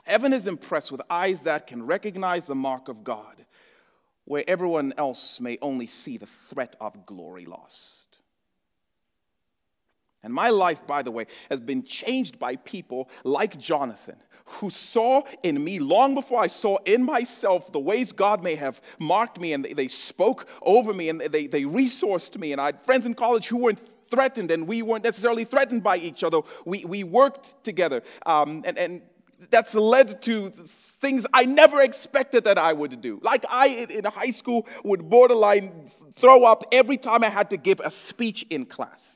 [0.04, 3.44] Heaven is impressed with eyes that can recognize the mark of God,
[4.24, 8.03] where everyone else may only see the threat of glory lost.
[10.24, 15.22] And my life, by the way, has been changed by people like Jonathan, who saw
[15.42, 19.52] in me long before I saw in myself the ways God may have marked me,
[19.52, 22.52] and they, they spoke over me and they, they resourced me.
[22.52, 25.98] And I had friends in college who weren't threatened, and we weren't necessarily threatened by
[25.98, 26.40] each other.
[26.64, 28.02] We, we worked together.
[28.24, 29.02] Um, and, and
[29.50, 33.20] that's led to things I never expected that I would do.
[33.22, 37.80] Like I, in high school, would borderline throw up every time I had to give
[37.80, 39.13] a speech in class.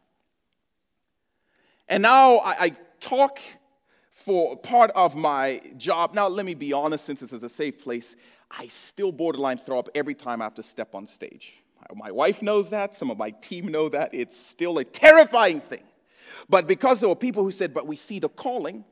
[1.89, 3.41] And now I, I talk
[4.13, 6.15] for part of my job.
[6.15, 8.15] Now, let me be honest, since this is a safe place,
[8.51, 11.55] I still borderline throw up every time I have to step on stage.
[11.95, 14.11] My wife knows that, some of my team know that.
[14.13, 15.85] It's still a terrifying thing.
[16.49, 18.85] But because there were people who said, but we see the calling,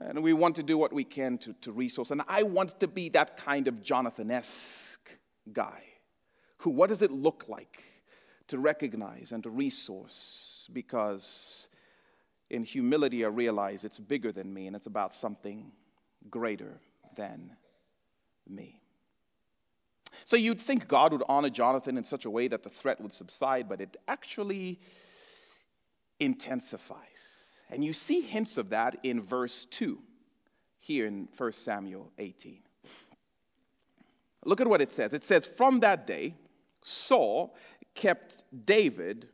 [0.00, 2.10] and we want to do what we can to, to resource.
[2.10, 5.16] And I want to be that kind of Jonathan esque
[5.52, 5.82] guy
[6.58, 7.82] who, what does it look like
[8.48, 11.68] to recognize and to resource because
[12.50, 15.72] in humility I realize it's bigger than me and it's about something
[16.30, 16.80] greater
[17.16, 17.52] than
[18.48, 18.80] me.
[20.24, 23.12] So you'd think God would honor Jonathan in such a way that the threat would
[23.12, 24.80] subside, but it actually
[26.20, 26.98] intensifies.
[27.70, 29.98] And you see hints of that in verse 2
[30.78, 32.60] here in 1 Samuel 18.
[34.44, 35.12] Look at what it says.
[35.12, 36.34] It says, From that day,
[36.82, 37.56] Saul
[37.94, 39.28] kept David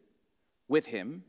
[0.68, 1.24] with him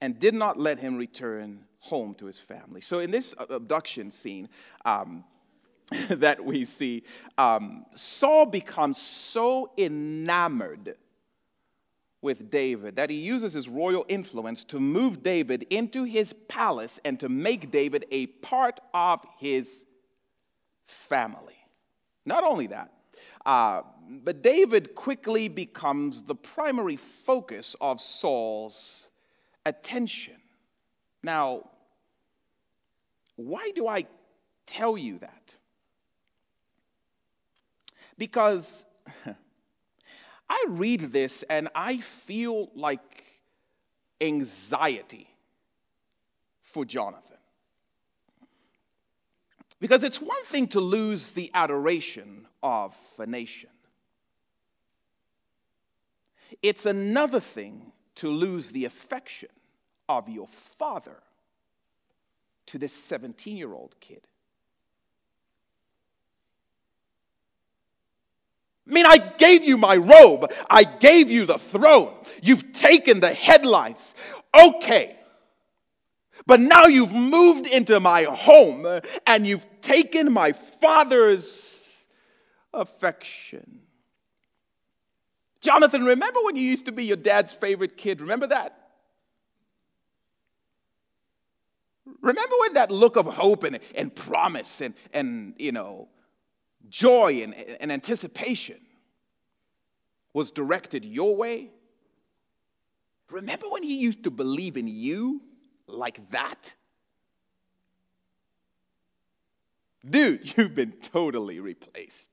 [0.00, 2.80] and did not let him return home to his family.
[2.80, 4.48] So, in this abduction scene
[4.84, 5.24] um,
[6.08, 7.04] that we see,
[7.38, 10.96] um, Saul becomes so enamored
[12.24, 17.20] with David that he uses his royal influence to move David into his palace and
[17.20, 19.84] to make David a part of his
[20.86, 21.58] family.
[22.24, 22.92] Not only that,
[23.46, 29.10] uh, but David quickly becomes the primary focus of Saul's
[29.66, 30.36] attention.
[31.22, 31.68] Now,
[33.36, 34.06] why do I
[34.66, 35.56] tell you that?
[38.16, 38.86] Because
[40.48, 43.24] I read this and I feel like
[44.20, 45.28] anxiety
[46.62, 47.33] for Jonathan.
[49.80, 53.70] Because it's one thing to lose the adoration of a nation,
[56.62, 59.48] it's another thing to lose the affection
[60.08, 61.16] of your father
[62.66, 64.20] to this 17 year old kid.
[68.88, 70.52] I mean, I gave you my robe.
[70.68, 72.12] I gave you the throne.
[72.42, 74.14] You've taken the headlines.
[74.54, 75.16] Okay.
[76.46, 82.04] But now you've moved into my home uh, and you've taken my father's
[82.72, 83.80] affection.
[85.60, 88.20] Jonathan, remember when you used to be your dad's favorite kid?
[88.20, 88.78] Remember that?
[92.20, 96.08] Remember when that look of hope and, and promise and, and, you know,
[96.90, 98.78] joy and, and anticipation
[100.34, 101.70] was directed your way?
[103.30, 105.40] Remember when he used to believe in you
[105.86, 106.74] like that?
[110.08, 112.30] Dude, you've been totally replaced.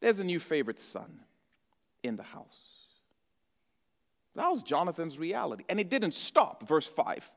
[0.00, 1.20] There's a new favorite son
[2.02, 2.70] in the house.
[4.34, 5.64] That was Jonathan's reality.
[5.68, 6.66] And it didn't stop.
[6.66, 7.30] Verse 5.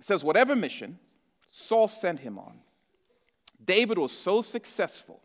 [0.00, 0.98] It says, Whatever mission
[1.50, 2.58] Saul sent him on,
[3.64, 5.20] David was so successful.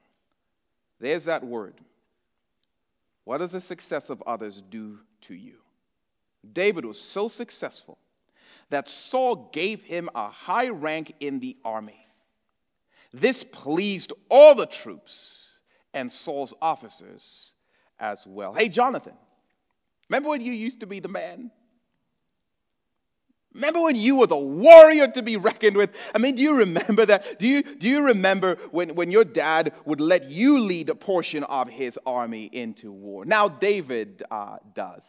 [0.99, 1.75] There's that word.
[3.25, 5.57] What does the success of others do to you?
[6.51, 7.97] David was so successful
[8.69, 12.07] that Saul gave him a high rank in the army.
[13.13, 15.59] This pleased all the troops
[15.93, 17.53] and Saul's officers
[17.99, 18.53] as well.
[18.53, 19.13] Hey, Jonathan,
[20.09, 21.51] remember when you used to be the man?
[23.53, 25.95] Remember when you were the warrior to be reckoned with?
[26.13, 27.37] I mean, do you remember that?
[27.37, 31.43] Do you, do you remember when, when your dad would let you lead a portion
[31.43, 33.25] of his army into war?
[33.25, 35.03] Now, David uh, does.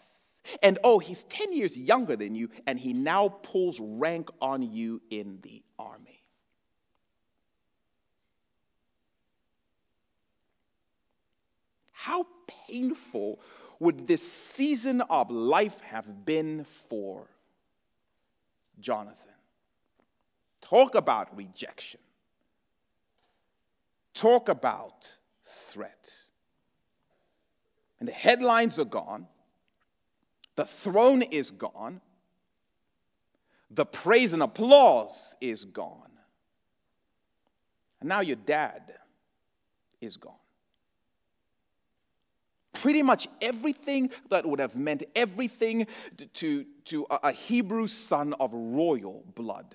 [0.62, 5.00] And oh, he's 10 years younger than you, and he now pulls rank on you
[5.10, 6.20] in the army.
[11.92, 12.26] How
[12.68, 13.40] painful
[13.80, 17.26] would this season of life have been for
[18.80, 19.32] Jonathan?
[20.60, 22.00] Talk about rejection.
[24.14, 25.12] Talk about
[25.42, 26.10] threat.
[28.00, 29.26] And the headlines are gone.
[30.56, 32.00] The throne is gone.
[33.70, 36.10] The praise and applause is gone.
[38.00, 38.94] And now your dad
[40.00, 40.34] is gone.
[42.84, 45.86] Pretty much everything that would have meant everything
[46.34, 49.74] to, to a Hebrew son of royal blood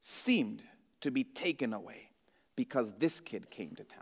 [0.00, 0.62] seemed
[1.02, 2.08] to be taken away
[2.56, 4.00] because this kid came to town.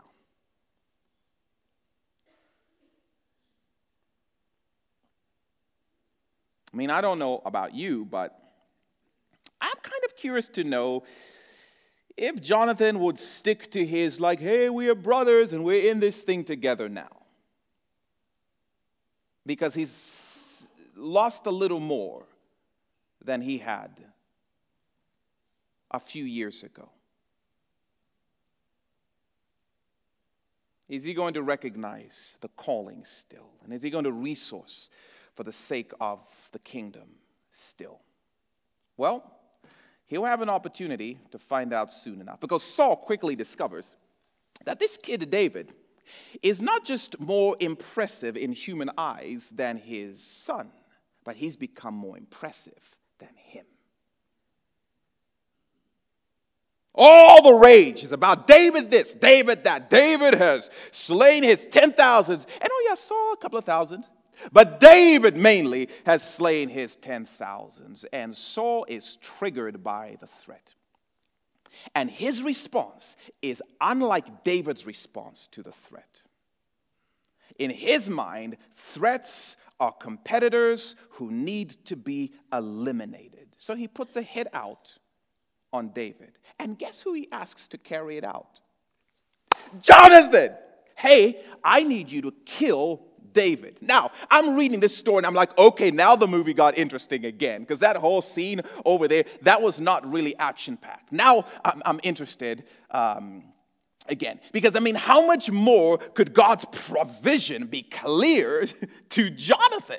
[6.73, 8.39] I mean, I don't know about you, but
[9.59, 11.03] I'm kind of curious to know
[12.17, 16.17] if Jonathan would stick to his, like, hey, we are brothers and we're in this
[16.19, 17.25] thing together now.
[19.45, 22.25] Because he's lost a little more
[23.23, 23.91] than he had
[25.91, 26.89] a few years ago.
[30.89, 33.49] Is he going to recognize the calling still?
[33.63, 34.89] And is he going to resource
[35.35, 36.19] for the sake of
[36.51, 37.09] the kingdom
[37.51, 37.99] still?
[38.95, 39.36] Well,
[40.07, 43.95] he'll have an opportunity to find out soon enough because Saul quickly discovers
[44.65, 45.73] that this kid, David,
[46.41, 50.71] is not just more impressive in human eyes than his son,
[51.23, 53.65] but he's become more impressive than him.
[56.99, 59.89] All the rage is about David this, David that.
[59.89, 62.47] David has slain his ten thousands.
[62.59, 64.07] And oh, yeah, Saul, a couple of thousand.
[64.51, 70.73] But David mainly has slain his ten thousands, and Saul is triggered by the threat.
[71.95, 76.21] And his response is unlike David's response to the threat.
[77.59, 83.47] In his mind, threats are competitors who need to be eliminated.
[83.57, 84.93] So he puts a hit out
[85.73, 86.31] on David.
[86.59, 88.59] And guess who he asks to carry it out?
[89.81, 90.51] Jonathan!
[90.95, 93.01] Hey, I need you to kill
[93.37, 93.77] David.
[93.81, 97.61] Now, I'm reading this story and I'm like, okay, now the movie got interesting again
[97.61, 101.11] because that whole scene over there, that was not really action packed.
[101.11, 102.63] Now I'm, I'm interested.
[102.89, 103.43] Um,
[104.09, 104.39] again.
[104.53, 108.73] Because, I mean, how much more could God's provision be cleared
[109.09, 109.97] to Jonathan?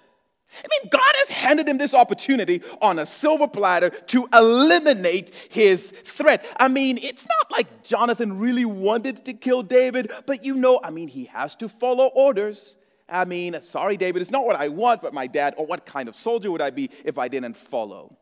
[0.57, 5.91] I mean, God has handed him this opportunity on a silver platter to eliminate his
[5.91, 6.43] threat.
[6.59, 10.89] I mean, it's not like Jonathan really wanted to kill David, but you know, I
[10.89, 12.79] mean, he has to follow orders.
[13.09, 16.09] I mean, sorry, David, it's not what I want, but my dad, or what kind
[16.09, 18.17] of soldier would I be if I didn't follow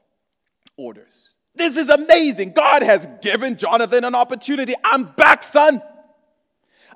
[0.77, 1.31] orders?
[1.55, 2.53] This is amazing.
[2.53, 4.75] God has given Jonathan an opportunity.
[4.85, 5.83] I'm back, son.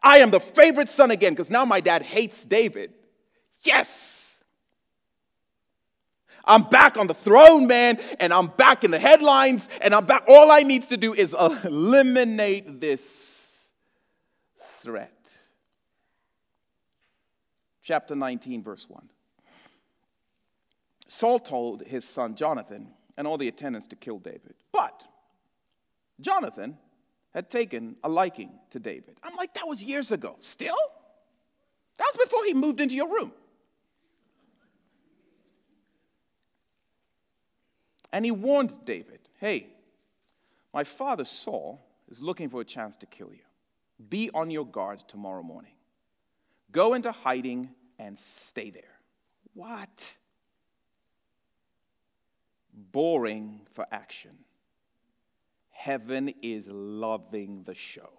[0.02, 2.92] I am the favorite son again because now my dad hates David.
[3.62, 4.40] Yes.
[6.44, 10.24] I'm back on the throne, man, and I'm back in the headlines, and I'm back.
[10.26, 11.34] All I need to do is
[11.64, 13.66] eliminate this
[14.82, 15.19] threat
[17.90, 19.02] chapter 19, verse 1.
[21.08, 22.86] Saul told his son Jonathan
[23.16, 24.54] and all the attendants to kill David.
[24.70, 25.02] But
[26.20, 26.78] Jonathan
[27.34, 29.16] had taken a liking to David.
[29.24, 30.36] I'm like, that was years ago.
[30.38, 30.76] Still?
[31.98, 33.32] That was before he moved into your room.
[38.12, 39.66] And he warned David hey,
[40.72, 43.42] my father Saul is looking for a chance to kill you.
[44.08, 45.72] Be on your guard tomorrow morning.
[46.70, 47.70] Go into hiding
[48.00, 48.98] and stay there.
[49.52, 50.16] What?
[52.72, 54.30] Boring for action.
[55.68, 58.10] Heaven is loving the show.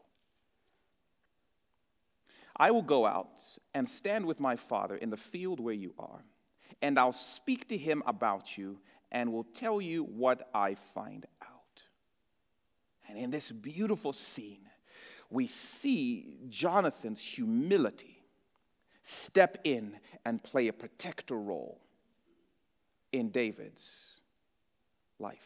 [2.56, 3.42] I will go out
[3.74, 6.24] and stand with my father in the field where you are,
[6.84, 8.78] and I'll speak to him about you
[9.12, 11.84] and will tell you what I find out.
[13.10, 14.70] And in this beautiful scene,
[15.32, 18.21] we see Jonathan's humility
[19.04, 21.80] step in and play a protector role
[23.12, 23.90] in David's
[25.20, 25.38] life.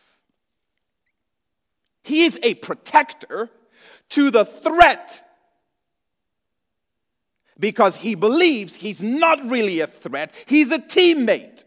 [2.03, 3.49] He is a protector
[4.09, 5.21] to the threat
[7.59, 11.63] because he believes he's not really a threat, he's a teammate.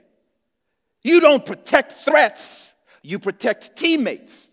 [1.02, 2.72] You don't protect threats,
[3.02, 4.47] you protect teammates.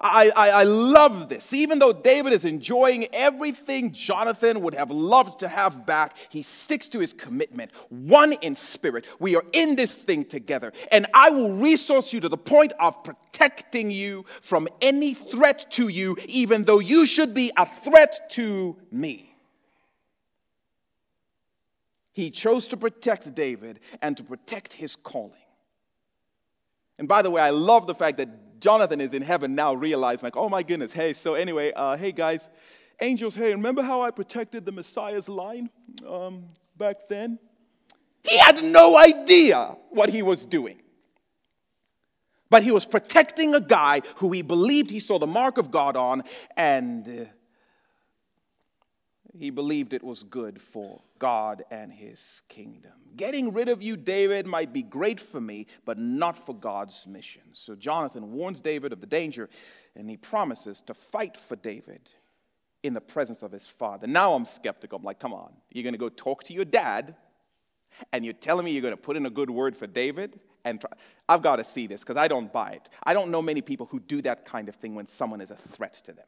[0.00, 1.52] I, I, I, love this.
[1.52, 6.86] Even though David is enjoying everything Jonathan would have loved to have back, he sticks
[6.88, 9.06] to his commitment, one in spirit.
[9.18, 13.02] We are in this thing together, and I will resource you to the point of
[13.02, 18.76] protecting you from any threat to you, even though you should be a threat to
[18.92, 19.34] me.
[22.12, 25.32] He chose to protect David and to protect his calling.
[26.98, 28.28] And by the way, I love the fact that
[28.60, 32.12] Jonathan is in heaven now realizing, like, oh my goodness, hey, so anyway, uh, hey
[32.12, 32.48] guys,
[33.00, 35.70] angels, hey, remember how I protected the Messiah's line
[36.06, 36.44] um,
[36.76, 37.38] back then?
[38.24, 40.80] He had no idea what he was doing.
[42.50, 45.96] But he was protecting a guy who he believed he saw the mark of God
[45.96, 46.24] on,
[46.56, 47.24] and uh,
[49.38, 52.92] he believed it was good for God and his kingdom.
[53.16, 57.42] Getting rid of you, David, might be great for me, but not for God's mission.
[57.52, 59.48] So Jonathan warns David of the danger,
[59.96, 62.00] and he promises to fight for David
[62.82, 64.06] in the presence of his father.
[64.06, 64.98] Now I'm skeptical.
[64.98, 67.14] I'm like, come on, you're going to go talk to your dad,
[68.12, 70.38] and you're telling me you're going to put in a good word for David?
[70.64, 70.90] And try.
[71.28, 72.88] I've got to see this because I don't buy it.
[73.04, 75.54] I don't know many people who do that kind of thing when someone is a
[75.54, 76.26] threat to them.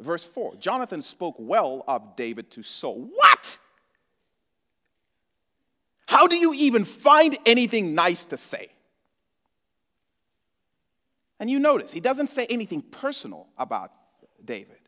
[0.00, 3.08] Verse 4 Jonathan spoke well of David to Saul.
[3.12, 3.58] What?
[6.06, 8.70] How do you even find anything nice to say?
[11.38, 13.92] And you notice, he doesn't say anything personal about
[14.44, 14.80] David,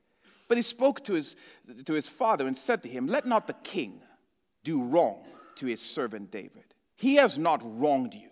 [0.48, 1.36] but he spoke to his,
[1.86, 4.02] to his father and said to him, Let not the king
[4.64, 5.24] do wrong
[5.56, 6.64] to his servant David.
[6.96, 8.28] He has not wronged you.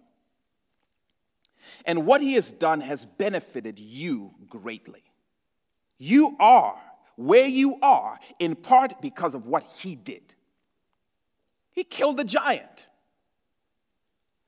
[1.85, 5.03] And what he has done has benefited you greatly.
[6.03, 6.81] You are
[7.17, 10.23] where you are in part because of what he did.
[11.73, 12.89] He killed the giant.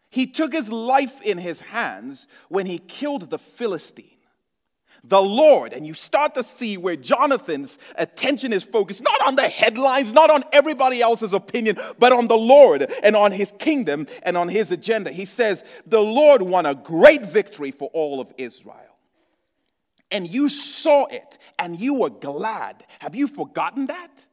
[0.08, 4.06] He took his life in his hands when he killed the Philistine.
[5.04, 9.48] The Lord, and you start to see where Jonathan's attention is focused, not on the
[9.48, 14.38] headlines, not on everybody else's opinion, but on the Lord and on his kingdom and
[14.38, 15.10] on his agenda.
[15.10, 18.91] He says, The Lord won a great victory for all of Israel
[20.12, 22.84] and you saw it and you were glad.
[23.00, 24.24] Have you forgotten that?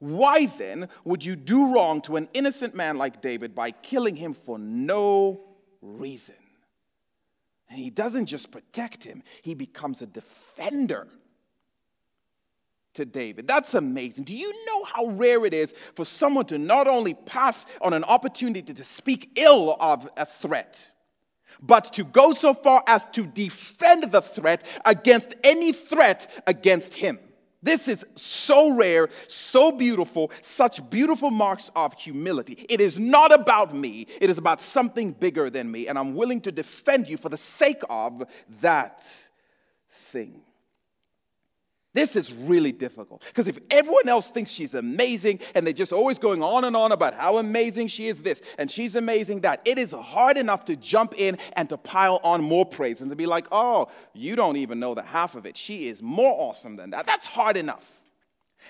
[0.00, 4.34] Why then would you do wrong to an innocent man like David by killing him
[4.34, 5.40] for no
[5.80, 6.36] reason?
[7.70, 11.08] And he doesn't just protect him, he becomes a defender
[12.94, 13.46] to David.
[13.46, 14.24] That's amazing.
[14.24, 18.04] Do you know how rare it is for someone to not only pass on an
[18.04, 20.90] opportunity to speak ill of a threat?
[21.60, 27.18] But to go so far as to defend the threat against any threat against him.
[27.62, 32.64] This is so rare, so beautiful, such beautiful marks of humility.
[32.68, 36.40] It is not about me, it is about something bigger than me, and I'm willing
[36.42, 38.22] to defend you for the sake of
[38.60, 39.04] that
[39.90, 40.42] thing.
[41.98, 46.16] This is really difficult because if everyone else thinks she's amazing and they're just always
[46.16, 49.78] going on and on about how amazing she is this and she's amazing that, it
[49.78, 53.26] is hard enough to jump in and to pile on more praise and to be
[53.26, 55.56] like, oh, you don't even know the half of it.
[55.56, 57.04] She is more awesome than that.
[57.04, 57.90] That's hard enough.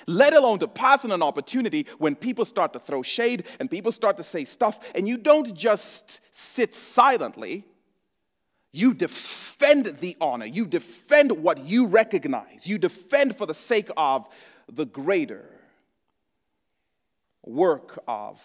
[0.06, 3.92] Let alone to pass on an opportunity when people start to throw shade and people
[3.92, 7.66] start to say stuff, and you don't just sit silently
[8.72, 10.46] you defend the honor.
[10.46, 12.66] You defend what you recognize.
[12.66, 14.28] You defend for the sake of
[14.70, 15.48] the greater
[17.44, 18.40] work of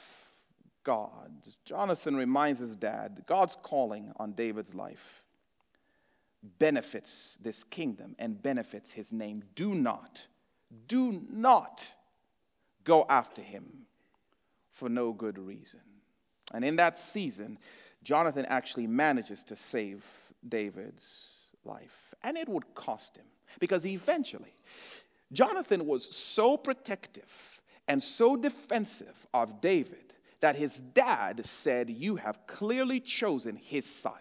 [0.83, 1.31] God.
[1.65, 5.23] Jonathan reminds his dad God's calling on David's life
[6.59, 9.43] benefits this kingdom and benefits his name.
[9.55, 10.25] Do not,
[10.87, 11.89] do not
[12.83, 13.85] go after him
[14.71, 15.79] for no good reason.
[16.53, 17.57] And in that season,
[18.03, 20.03] Jonathan actually manages to save
[20.47, 21.29] David's
[21.65, 22.13] life.
[22.23, 23.25] And it would cost him
[23.59, 24.53] because eventually
[25.31, 32.45] Jonathan was so protective and so defensive of David that his dad said, You have
[32.47, 34.13] clearly chosen his side.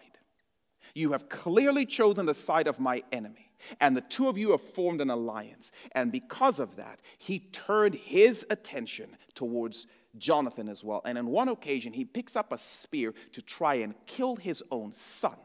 [0.93, 3.51] You have clearly chosen the side of my enemy.
[3.79, 5.71] And the two of you have formed an alliance.
[5.93, 9.87] And because of that, he turned his attention towards
[10.17, 11.01] Jonathan as well.
[11.05, 14.93] And on one occasion, he picks up a spear to try and kill his own
[14.93, 15.35] son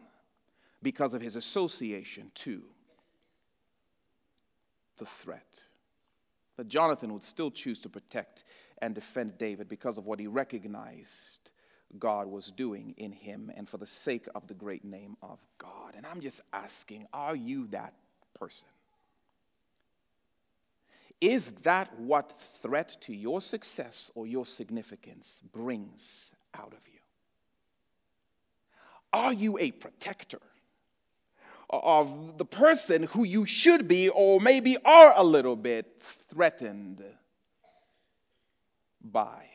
[0.83, 2.63] because of his association to
[4.99, 5.63] the threat.
[6.57, 8.45] That Jonathan would still choose to protect
[8.79, 11.51] and defend David because of what he recognized
[11.99, 15.95] God was doing in him and for the sake of the great name of God.
[15.97, 17.95] And I'm just asking, are you that
[18.35, 18.69] person?
[21.21, 27.01] Is that what threat to your success or your significance brings out of you?
[29.13, 30.41] Are you a protector
[31.71, 37.03] of the person who you should be or maybe are a little bit threatened
[39.03, 39.47] by?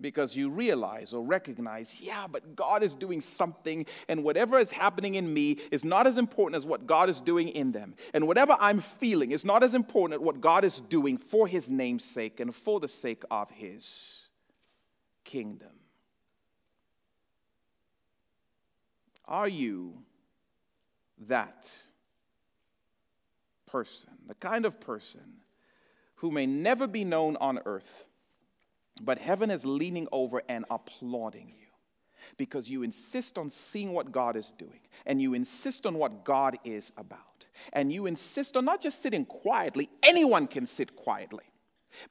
[0.00, 5.16] Because you realize or recognize, yeah, but God is doing something, and whatever is happening
[5.16, 7.94] in me is not as important as what God is doing in them.
[8.14, 11.68] And whatever I'm feeling is not as important as what God is doing for His
[11.68, 14.22] name's sake and for the sake of His
[15.24, 15.68] kingdom.
[19.26, 19.94] Are you
[21.26, 21.70] that
[23.66, 25.20] person, the kind of person
[26.16, 28.07] who may never be known on earth?
[29.00, 31.66] But heaven is leaning over and applauding you
[32.36, 36.56] because you insist on seeing what God is doing and you insist on what God
[36.64, 37.18] is about.
[37.72, 41.44] And you insist on not just sitting quietly, anyone can sit quietly.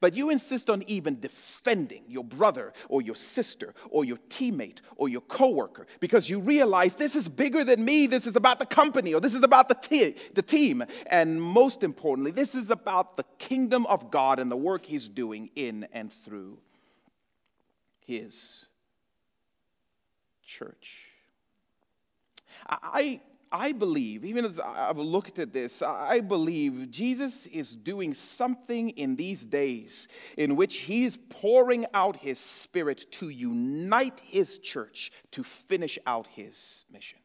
[0.02, 5.08] But you insist on even defending your brother or your sister or your teammate or
[5.08, 8.08] your coworker because you realize this is bigger than me.
[8.08, 10.84] This is about the company or this is about the, te- the team.
[11.06, 15.52] And most importantly, this is about the kingdom of God and the work He's doing
[15.56, 16.58] in and through
[18.08, 18.66] his
[20.44, 21.04] church.
[22.68, 28.90] I, I believe, even as I've looked at this, I believe Jesus is doing something
[28.92, 35.12] in these days in which he is pouring out his spirit to unite his church
[35.32, 37.20] to finish out his mission.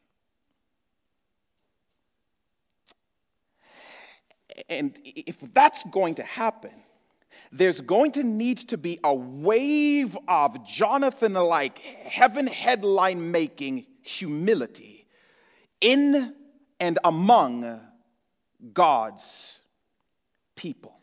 [4.69, 6.71] And if that's going to happen,
[7.51, 15.05] there's going to need to be a wave of Jonathan like heaven headline making humility
[15.81, 16.33] in
[16.79, 17.79] and among
[18.73, 19.59] God's
[20.55, 20.99] people.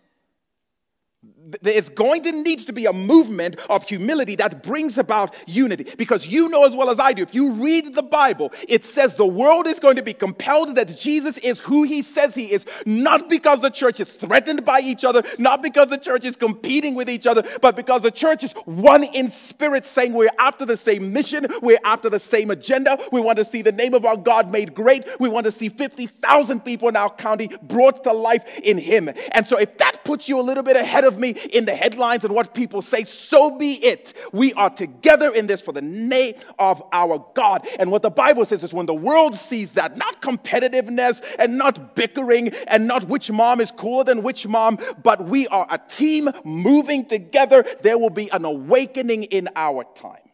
[1.62, 5.86] It's going to need to be a movement of humility that brings about unity.
[5.96, 9.16] Because you know as well as I do, if you read the Bible, it says
[9.16, 12.64] the world is going to be compelled that Jesus is who he says he is,
[12.86, 16.94] not because the church is threatened by each other, not because the church is competing
[16.94, 20.76] with each other, but because the church is one in spirit, saying we're after the
[20.76, 22.98] same mission, we're after the same agenda.
[23.12, 25.04] We want to see the name of our God made great.
[25.18, 29.10] We want to see 50,000 people in our county brought to life in him.
[29.32, 32.24] And so if that puts you a little bit ahead of me in the headlines
[32.24, 34.14] and what people say, so be it.
[34.32, 37.66] We are together in this for the name of our God.
[37.78, 41.94] And what the Bible says is when the world sees that, not competitiveness and not
[41.94, 46.30] bickering and not which mom is cooler than which mom, but we are a team
[46.44, 50.29] moving together, there will be an awakening in our time.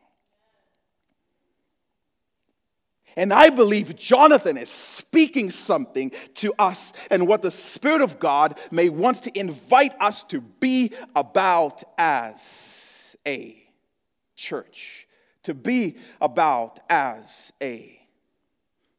[3.17, 8.59] And I believe Jonathan is speaking something to us and what the Spirit of God
[8.71, 12.37] may want to invite us to be about as
[13.27, 13.57] a
[14.37, 15.09] church,
[15.45, 17.99] to be about as a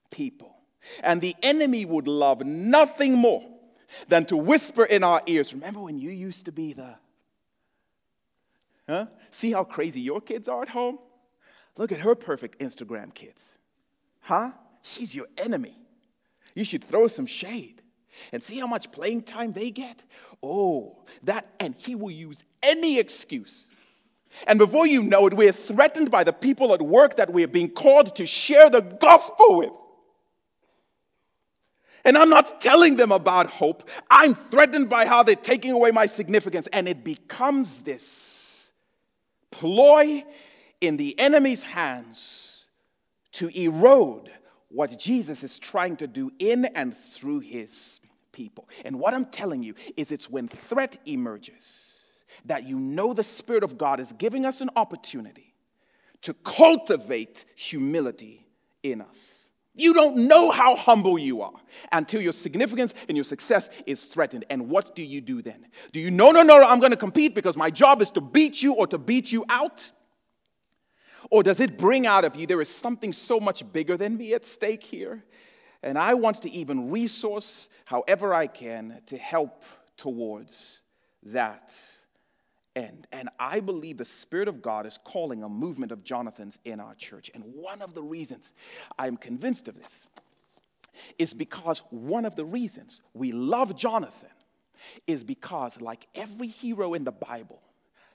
[0.09, 0.55] people.
[1.03, 3.47] And the enemy would love nothing more
[4.07, 6.95] than to whisper in our ears Remember when you used to be the.
[8.89, 9.05] Huh?
[9.31, 10.97] See how crazy your kids are at home?
[11.77, 13.41] Look at her perfect Instagram kids.
[14.27, 14.51] Huh?
[14.81, 15.73] She's your enemy.
[16.53, 17.81] You should throw some shade
[18.33, 20.01] and see how much playing time they get.
[20.43, 23.67] Oh, that, and he will use any excuse.
[24.45, 27.69] And before you know it, we're threatened by the people at work that we're being
[27.69, 29.71] called to share the gospel with.
[32.03, 33.89] And I'm not telling them about hope.
[34.11, 36.67] I'm threatened by how they're taking away my significance.
[36.73, 38.71] And it becomes this
[39.51, 40.25] ploy
[40.81, 42.46] in the enemy's hands
[43.33, 44.31] to erode
[44.69, 47.99] what Jesus is trying to do in and through his
[48.31, 48.67] people.
[48.85, 51.87] And what I'm telling you is it's when threat emerges
[52.45, 55.53] that you know the Spirit of God is giving us an opportunity
[56.21, 58.47] to cultivate humility
[58.83, 59.37] in us.
[59.75, 61.53] You don't know how humble you are
[61.91, 64.45] until your significance and your success is threatened.
[64.49, 65.67] And what do you do then?
[65.91, 68.21] Do you, know, no, no, no, I'm going to compete because my job is to
[68.21, 69.89] beat you or to beat you out?
[71.29, 74.33] Or does it bring out of you, there is something so much bigger than me
[74.33, 75.23] at stake here?
[75.83, 79.63] And I want to even resource however I can to help
[79.97, 80.81] towards
[81.23, 81.73] that
[82.75, 83.07] end.
[83.11, 86.95] And I believe the Spirit of God is calling a movement of Jonathans in our
[86.95, 87.29] church.
[87.33, 88.53] And one of the reasons
[88.97, 90.07] I'm convinced of this
[91.19, 94.29] is because one of the reasons we love Jonathan
[95.05, 97.61] is because, like every hero in the Bible,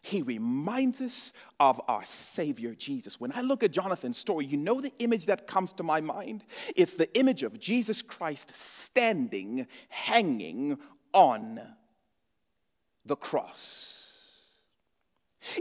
[0.02, 3.20] he reminds us of our Savior Jesus.
[3.20, 6.44] When I look at Jonathan's story, you know the image that comes to my mind?
[6.74, 10.78] It's the image of Jesus Christ standing, hanging
[11.12, 11.60] on
[13.06, 14.01] the cross.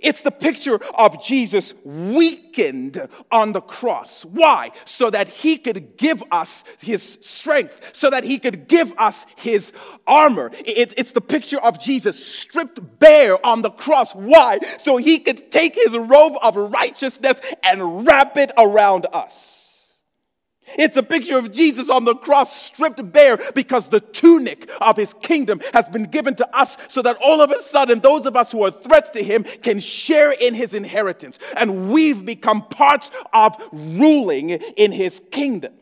[0.01, 4.23] It's the picture of Jesus weakened on the cross.
[4.25, 4.71] Why?
[4.85, 9.73] So that he could give us his strength, so that he could give us his
[10.07, 10.51] armor.
[10.65, 14.13] It's the picture of Jesus stripped bare on the cross.
[14.13, 14.59] Why?
[14.79, 19.60] So he could take his robe of righteousness and wrap it around us.
[20.77, 25.13] It's a picture of Jesus on the cross, stripped bare, because the tunic of his
[25.21, 28.51] kingdom has been given to us, so that all of a sudden, those of us
[28.51, 31.39] who are threats to him can share in his inheritance.
[31.57, 35.73] And we've become parts of ruling in his kingdom.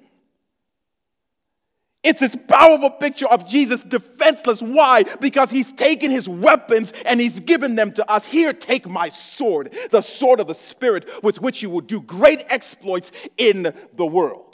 [2.01, 4.61] It's this powerful picture of Jesus defenseless.
[4.61, 5.03] Why?
[5.19, 8.25] Because he's taken his weapons and he's given them to us.
[8.25, 12.43] Here, take my sword, the sword of the Spirit, with which you will do great
[12.47, 14.48] exploits in the world.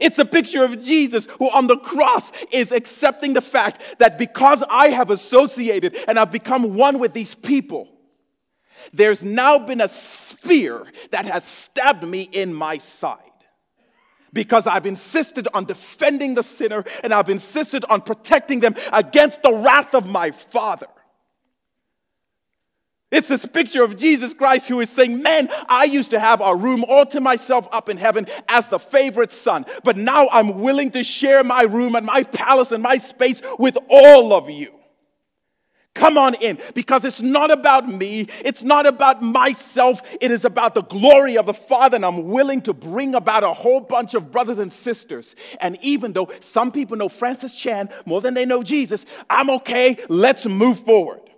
[0.00, 4.64] It's a picture of Jesus who on the cross is accepting the fact that because
[4.68, 7.88] I have associated and I've become one with these people,
[8.92, 13.18] there's now been a spear that has stabbed me in my side.
[14.32, 19.52] Because I've insisted on defending the sinner and I've insisted on protecting them against the
[19.52, 20.86] wrath of my Father.
[23.10, 26.54] It's this picture of Jesus Christ who is saying, Man, I used to have a
[26.54, 30.92] room all to myself up in heaven as the favorite son, but now I'm willing
[30.92, 34.72] to share my room and my palace and my space with all of you.
[35.92, 38.28] Come on in because it's not about me.
[38.44, 40.00] It's not about myself.
[40.20, 41.96] It is about the glory of the Father.
[41.96, 45.34] And I'm willing to bring about a whole bunch of brothers and sisters.
[45.60, 49.98] And even though some people know Francis Chan more than they know Jesus, I'm okay.
[50.08, 51.29] Let's move forward.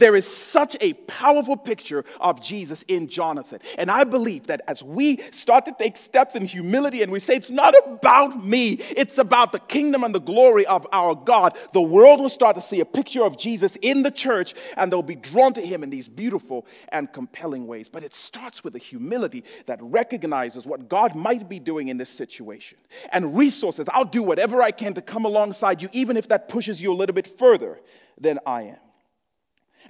[0.00, 3.60] There is such a powerful picture of Jesus in Jonathan.
[3.76, 7.36] And I believe that as we start to take steps in humility and we say,
[7.36, 11.82] it's not about me, it's about the kingdom and the glory of our God, the
[11.82, 15.16] world will start to see a picture of Jesus in the church and they'll be
[15.16, 17.90] drawn to him in these beautiful and compelling ways.
[17.90, 22.08] But it starts with a humility that recognizes what God might be doing in this
[22.08, 22.78] situation
[23.12, 23.86] and resources.
[23.92, 26.96] I'll do whatever I can to come alongside you, even if that pushes you a
[26.96, 27.80] little bit further
[28.18, 28.76] than I am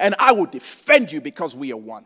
[0.01, 2.05] and I will defend you because we are one.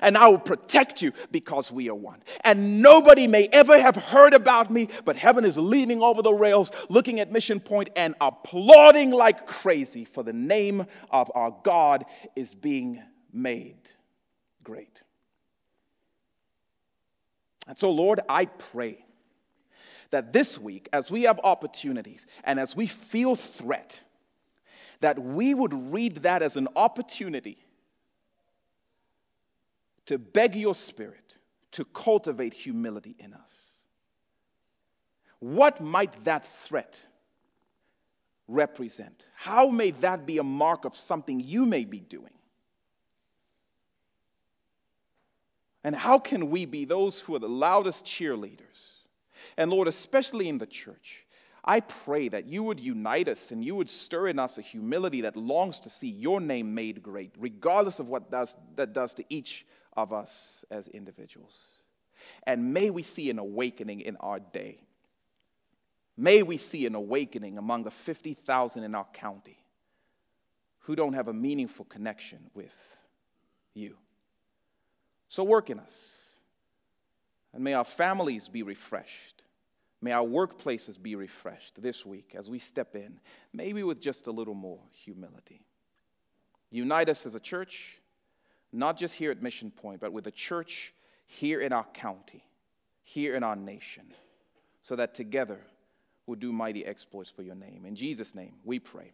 [0.00, 2.22] And I will protect you because we are one.
[2.42, 6.70] And nobody may ever have heard about me, but heaven is leaning over the rails,
[6.88, 12.54] looking at Mission Point and applauding like crazy, for the name of our God is
[12.54, 13.76] being made
[14.62, 15.02] great.
[17.66, 19.04] And so, Lord, I pray
[20.10, 24.00] that this week, as we have opportunities and as we feel threat,
[25.00, 27.58] that we would read that as an opportunity
[30.06, 31.34] to beg your spirit
[31.72, 33.62] to cultivate humility in us.
[35.40, 37.06] What might that threat
[38.46, 39.24] represent?
[39.34, 42.30] How may that be a mark of something you may be doing?
[45.82, 48.60] And how can we be those who are the loudest cheerleaders?
[49.56, 51.23] And Lord, especially in the church,
[51.64, 55.22] I pray that you would unite us and you would stir in us a humility
[55.22, 59.24] that longs to see your name made great, regardless of what does, that does to
[59.30, 59.64] each
[59.96, 61.56] of us as individuals.
[62.46, 64.80] And may we see an awakening in our day.
[66.16, 69.58] May we see an awakening among the 50,000 in our county
[70.80, 72.76] who don't have a meaningful connection with
[73.72, 73.96] you.
[75.28, 76.20] So work in us.
[77.54, 79.33] And may our families be refreshed.
[80.00, 83.20] May our workplaces be refreshed this week as we step in,
[83.52, 85.62] maybe with just a little more humility.
[86.70, 87.98] Unite us as a church,
[88.72, 90.92] not just here at Mission Point, but with a church
[91.26, 92.44] here in our county,
[93.02, 94.04] here in our nation,
[94.82, 95.60] so that together
[96.26, 97.84] we'll do mighty exploits for your name.
[97.86, 99.12] In Jesus' name, we pray.